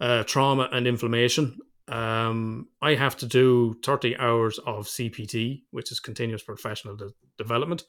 [0.00, 1.58] Uh, trauma and inflammation.
[1.88, 7.84] Um, I have to do 30 hours of CPD, which is continuous professional de- development.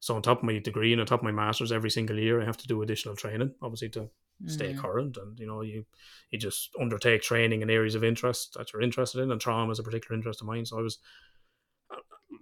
[0.00, 2.40] So on top of my degree and on top of my masters, every single year
[2.40, 4.10] I have to do additional training, obviously to
[4.46, 4.78] stay Mm.
[4.78, 5.16] current.
[5.16, 5.86] And you know, you
[6.30, 9.78] you just undertake training in areas of interest that you're interested in, and trauma is
[9.78, 10.66] a particular interest of mine.
[10.66, 10.98] So I was.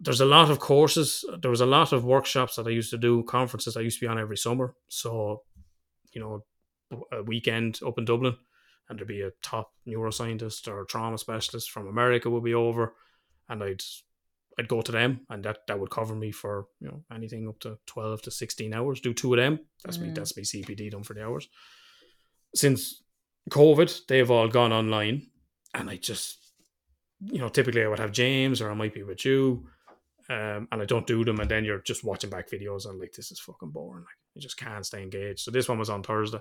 [0.05, 1.25] There's a lot of courses.
[1.41, 4.05] There was a lot of workshops that I used to do, conferences I used to
[4.05, 4.75] be on every summer.
[4.89, 5.43] So,
[6.13, 6.45] you know,
[7.11, 8.37] a weekend up in Dublin,
[8.89, 12.95] and there'd be a top neuroscientist or trauma specialist from America would be over,
[13.49, 13.83] and I'd
[14.59, 17.59] I'd go to them, and that that would cover me for you know anything up
[17.61, 19.01] to twelve to sixteen hours.
[19.01, 19.61] Do two of them.
[19.85, 20.09] That's me.
[20.09, 20.15] Mm.
[20.15, 21.49] That's me CPD done for the hours.
[22.55, 23.03] Since
[23.51, 25.29] COVID, they've all gone online,
[25.73, 26.39] and I just
[27.21, 29.67] you know typically I would have James or I might be with you.
[30.31, 33.13] Um, and I don't do them, and then you're just watching back videos, and like
[33.13, 34.05] this is fucking boring.
[34.05, 35.41] Like you just can't stay engaged.
[35.41, 36.41] So this one was on Thursday.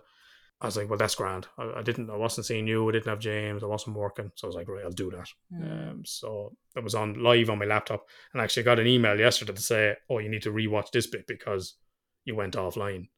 [0.61, 1.47] I was like, well, that's grand.
[1.57, 2.87] I, I didn't, I wasn't seeing you.
[2.87, 3.63] I didn't have James.
[3.63, 4.31] I wasn't working.
[4.35, 5.27] So I was like, right, I'll do that.
[5.53, 5.91] Mm.
[5.91, 9.19] Um, so it was on live on my laptop, and I actually got an email
[9.19, 11.75] yesterday to say, oh, you need to rewatch this bit because
[12.23, 13.09] you went offline.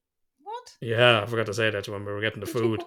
[0.41, 0.77] What?
[0.81, 2.83] Yeah, I forgot to say that to when we were getting the Did food.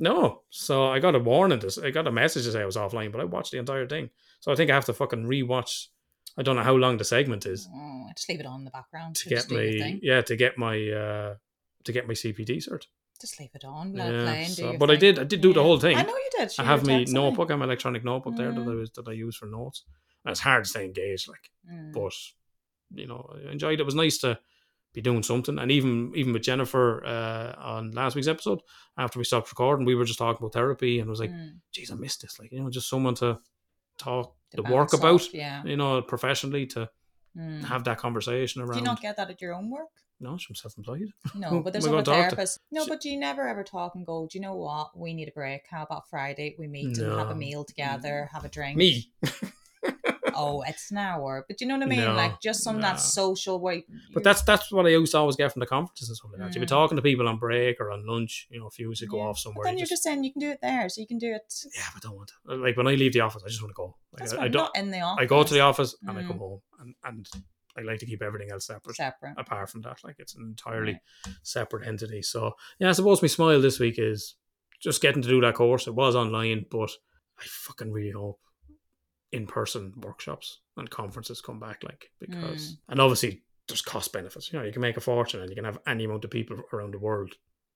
[0.00, 1.58] No, so I got a warning.
[1.60, 3.86] To, I got a message to say I was offline, but I watched the entire
[3.86, 4.10] thing.
[4.40, 5.86] So I think I have to fucking rewatch.
[6.38, 8.70] I don't know how long the segment is Oh, just leave it on in the
[8.70, 9.16] background.
[9.16, 10.00] to get my thing.
[10.02, 11.34] yeah to get my uh
[11.84, 12.84] to get my CPD cert.
[13.20, 13.94] Just leave it on.
[13.96, 15.96] Yeah, play and so- but I did I did do the whole thing.
[15.96, 16.52] I know you did.
[16.58, 18.80] I have my notebook, I have my electronic notebook there that I Mm.
[18.80, 19.84] was that I use for notes.
[20.24, 21.92] And it's hard to stay engaged, like, Mm.
[21.92, 22.12] but
[23.00, 23.80] you know, I enjoyed it.
[23.80, 24.38] It was nice to
[24.92, 25.58] be doing something.
[25.58, 28.60] And even even with Jennifer uh, on last week's episode,
[28.98, 31.60] after we stopped recording, we were just talking about therapy, and I was like, Mm.
[31.72, 33.38] "Geez, I missed this." Like, you know, just someone to
[33.98, 35.62] talk To the work about, off, Yeah.
[35.64, 36.88] you know, professionally to
[37.36, 37.64] Mm.
[37.64, 38.72] have that conversation around.
[38.72, 39.90] Do you not get that at your own work?
[40.18, 41.12] no, I'm self-employed.
[41.34, 42.48] No, but there's other talk to-.
[42.70, 44.98] No, but do you never ever talk and go, do you know what?
[44.98, 45.66] We need a break.
[45.68, 46.56] How about Friday?
[46.58, 48.78] We meet and have a meal together, have a drink.
[48.78, 49.12] Me,
[50.36, 51.44] Oh, it's an hour.
[51.48, 52.00] But you know what I mean?
[52.00, 52.82] No, like just some no.
[52.82, 53.84] that social way.
[54.14, 56.40] But that's that's what I used to always get from the conferences and stuff like
[56.40, 56.54] that.
[56.54, 56.68] You'd be Mm.
[56.68, 59.16] talking to people on break or on lunch, you know, if you was to go
[59.18, 59.22] Yeah.
[59.24, 59.64] off But somewhere.
[59.64, 61.52] then you you're just saying you can do it there, so you can do it.
[61.74, 62.54] yeah, but I don't want to.
[62.56, 63.96] Like when I leave the office, I just want to go.
[64.12, 64.62] Like, That's I, I don't.
[64.62, 65.22] not in the office.
[65.22, 66.38] I go to the office and I come Mm.
[66.38, 67.28] home, and and
[67.78, 68.96] I like to keep everything else separate.
[68.96, 69.34] separate.
[69.36, 70.92] Apart from that, like it's an entirely
[71.26, 71.34] Right.
[71.42, 72.22] separate entity.
[72.22, 74.36] So yeah, I suppose my smile this week is
[74.80, 75.86] just getting to do that course.
[75.86, 76.90] It was online, but
[77.38, 78.40] I fucking really hope
[79.32, 81.82] in person workshops and conferences come back.
[81.82, 82.78] Like because Mm.
[82.90, 84.52] and obviously there's cost benefits.
[84.52, 86.56] You know, you can make a fortune and you can have any amount of people
[86.72, 87.34] around the world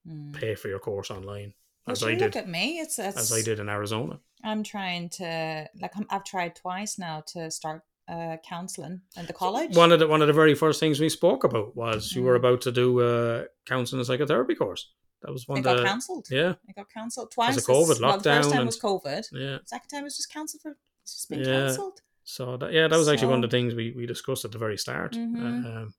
[0.09, 0.33] Mm.
[0.35, 1.53] pay for your course online,
[1.85, 2.79] But as you I look did, at me.
[2.79, 4.19] It's, it's as I did in Arizona.
[4.43, 9.33] I'm trying to like I'm, I've tried twice now to start uh, counseling at the
[9.33, 9.77] college.
[9.77, 12.35] One of the one of the very first things we spoke about was you were
[12.35, 12.43] Mm.
[12.45, 14.91] about to do a counselling and psychotherapy course.
[15.23, 16.27] That was one I of got cancelled.
[16.31, 17.57] yeah I got cancelled twice.
[17.59, 19.25] of COVID, It's- well, the first time and- was COVID.
[19.33, 19.59] yeah.
[19.59, 21.45] The second time was just cancelled for it's just been Yeah.
[21.67, 22.01] cancelled.
[22.25, 24.59] So that, yeah, that was actually one of the things we, we discussed at the
[24.59, 25.13] very start.
[25.15, 25.65] Mhm.
[25.67, 25.95] Um,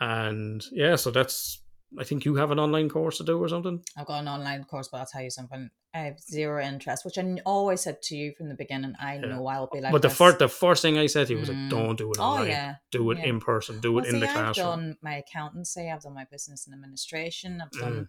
[0.00, 1.60] and yeah, so that's
[1.98, 3.82] I think you have an online course to do or something.
[3.96, 5.70] I've got an online course, but I'll tell you something.
[5.94, 8.92] I have zero interest, which I always said to you from the beginning.
[9.00, 9.20] I Yeah.
[9.22, 9.92] know I'll be like.
[9.92, 11.70] but the first the first thing I said to you was like, Mm.
[11.70, 12.48] don't do it Oh online.
[12.48, 12.74] yeah.
[12.90, 13.24] Do it yeah.
[13.28, 13.80] in person.
[13.80, 15.90] Do Well, it in see, the classroom." I've done my accountancy.
[15.90, 17.62] I've done my business and administration.
[17.62, 18.08] I've done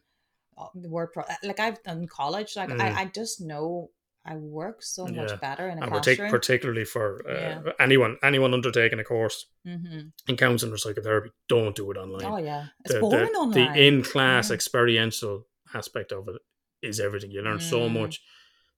[0.58, 0.82] Mm.
[0.84, 2.58] the word pro- like I've done college.
[2.58, 2.82] Like Mm.
[2.82, 3.92] I, I just know
[4.26, 7.72] I work so much better in a and partic- particularly for uh, Yeah.
[7.80, 10.10] anyone anyone undertaking a course mm-hmm.
[10.28, 12.26] in counselling or psychotherapy, don't do it online.
[12.26, 13.74] Oh yeah, it's the, boring the, online.
[13.74, 14.56] the in class Yeah.
[14.56, 16.36] experiential aspect of it
[16.82, 17.32] is everything.
[17.32, 17.94] You learn so Mm.
[18.02, 18.22] much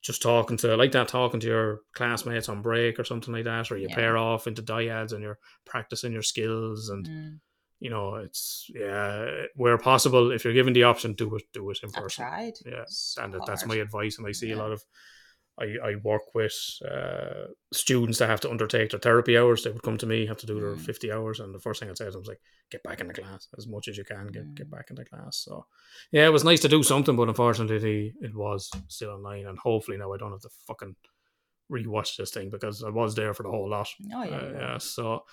[0.02, 3.72] just talking to like that, talking to your classmates on break or something like that,
[3.72, 3.96] or you Yeah.
[3.96, 7.40] pair off into dyads and you're practicing your skills and Mm.
[7.80, 11.80] you know it's yeah where possible if you're given the option do it do it
[11.84, 12.54] in I've person tried.
[12.66, 14.84] yeah It's and that- that's my advice and i see a lot of
[15.62, 16.54] I, I work with
[16.90, 19.64] uh, students that have to undertake their therapy hours.
[19.64, 20.82] They would come to me, have to do their Mm.
[20.82, 21.40] 50 hours.
[21.40, 22.42] And the first thing I'd say to them was like,
[22.72, 24.72] get back in the class as much as you can, get, get Mm.
[24.72, 25.38] back in the class.
[25.38, 25.66] So,
[26.12, 29.46] yeah, it was nice to do something, but unfortunately, it was still online.
[29.48, 30.96] And hopefully now I don't have to fucking
[31.72, 33.88] rewatch this thing because I was there for the whole lot.
[34.14, 34.36] Oh yeah.
[34.38, 35.24] Uh, yeah, so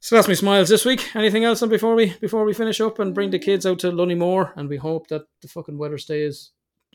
[0.00, 1.14] so that's me smiles this week.
[1.14, 1.60] Anything else?
[1.60, 4.52] And before we before we finish up and bring the kids out to Lunny Moor
[4.56, 6.52] and we hope that the fucking weather stays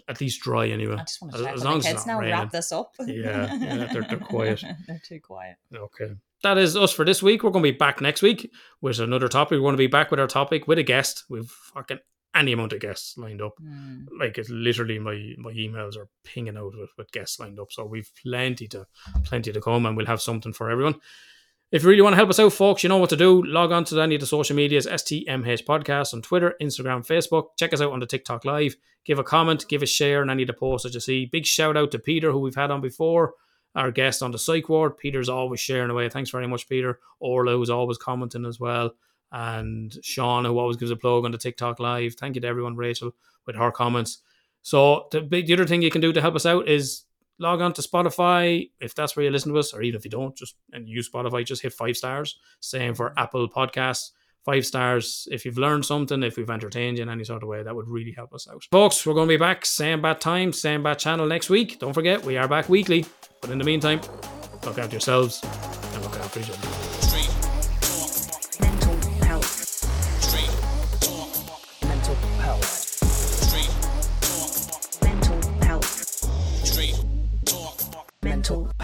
[0.07, 0.95] at least dry anyway.
[0.95, 2.19] I just want to As- check as with long the as it's kids now.
[2.19, 2.33] raining.
[2.35, 2.95] Wrap this up.
[2.99, 4.63] Yeah, yeah, they're- they're quiet.
[4.87, 5.55] they're too quiet.
[5.73, 6.11] Okay.
[6.43, 7.41] That is us for this week.
[7.43, 8.51] We're going to be back next week
[8.81, 9.53] with another topic.
[9.57, 11.23] We're going to be back with our topic with a guest.
[11.29, 11.99] We've fucking
[12.35, 13.53] any amount of guests lined up.
[13.63, 14.05] Mm.
[14.19, 17.71] Like it's literally my my emails are pinging out with, with guests lined up.
[17.71, 18.85] So we've plenty to
[19.23, 20.95] plenty to come, and we'll have something for everyone.
[21.71, 23.43] If you really want to help us out, folks, you know what to do.
[23.43, 27.47] Log on to any of the social medias, STMH Podcast on Twitter, Instagram, Facebook.
[27.57, 28.75] Check us out on the TikTok Live.
[29.03, 31.25] Give a comment, give a share on any of the posts that you see.
[31.25, 33.33] Big shout out to Peter, who we've had on before,
[33.73, 34.97] our guest on the psych ward.
[34.97, 36.07] Peter's always sharing away.
[36.07, 36.99] Thanks very much, Peter.
[37.19, 38.91] Orla, who's always commenting as well.
[39.31, 42.13] And Sean, who always gives a plug on the TikTok Live.
[42.13, 43.15] Thank you to everyone, Rachel,
[43.47, 44.19] with her comments.
[44.61, 47.04] So the the other thing you can do to help us out is
[47.39, 50.11] log on to Spotify if that's where you listen to us, or even if you
[50.11, 52.37] don't, just and use Spotify, just hit five stars.
[52.59, 54.11] Same for Apple Podcasts.
[54.43, 55.27] Five stars.
[55.31, 57.87] If you've learned something, if we've entertained you in any sort of way, that would
[57.87, 58.63] really help us out.
[58.71, 61.79] Folks, we're going to be back, same bad time, same bad channel next week.
[61.79, 63.05] Don't forget, we are back weekly.
[63.41, 64.01] But in the meantime,
[64.63, 66.84] look after yourselves and look after each other.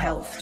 [0.02, 0.41] Health.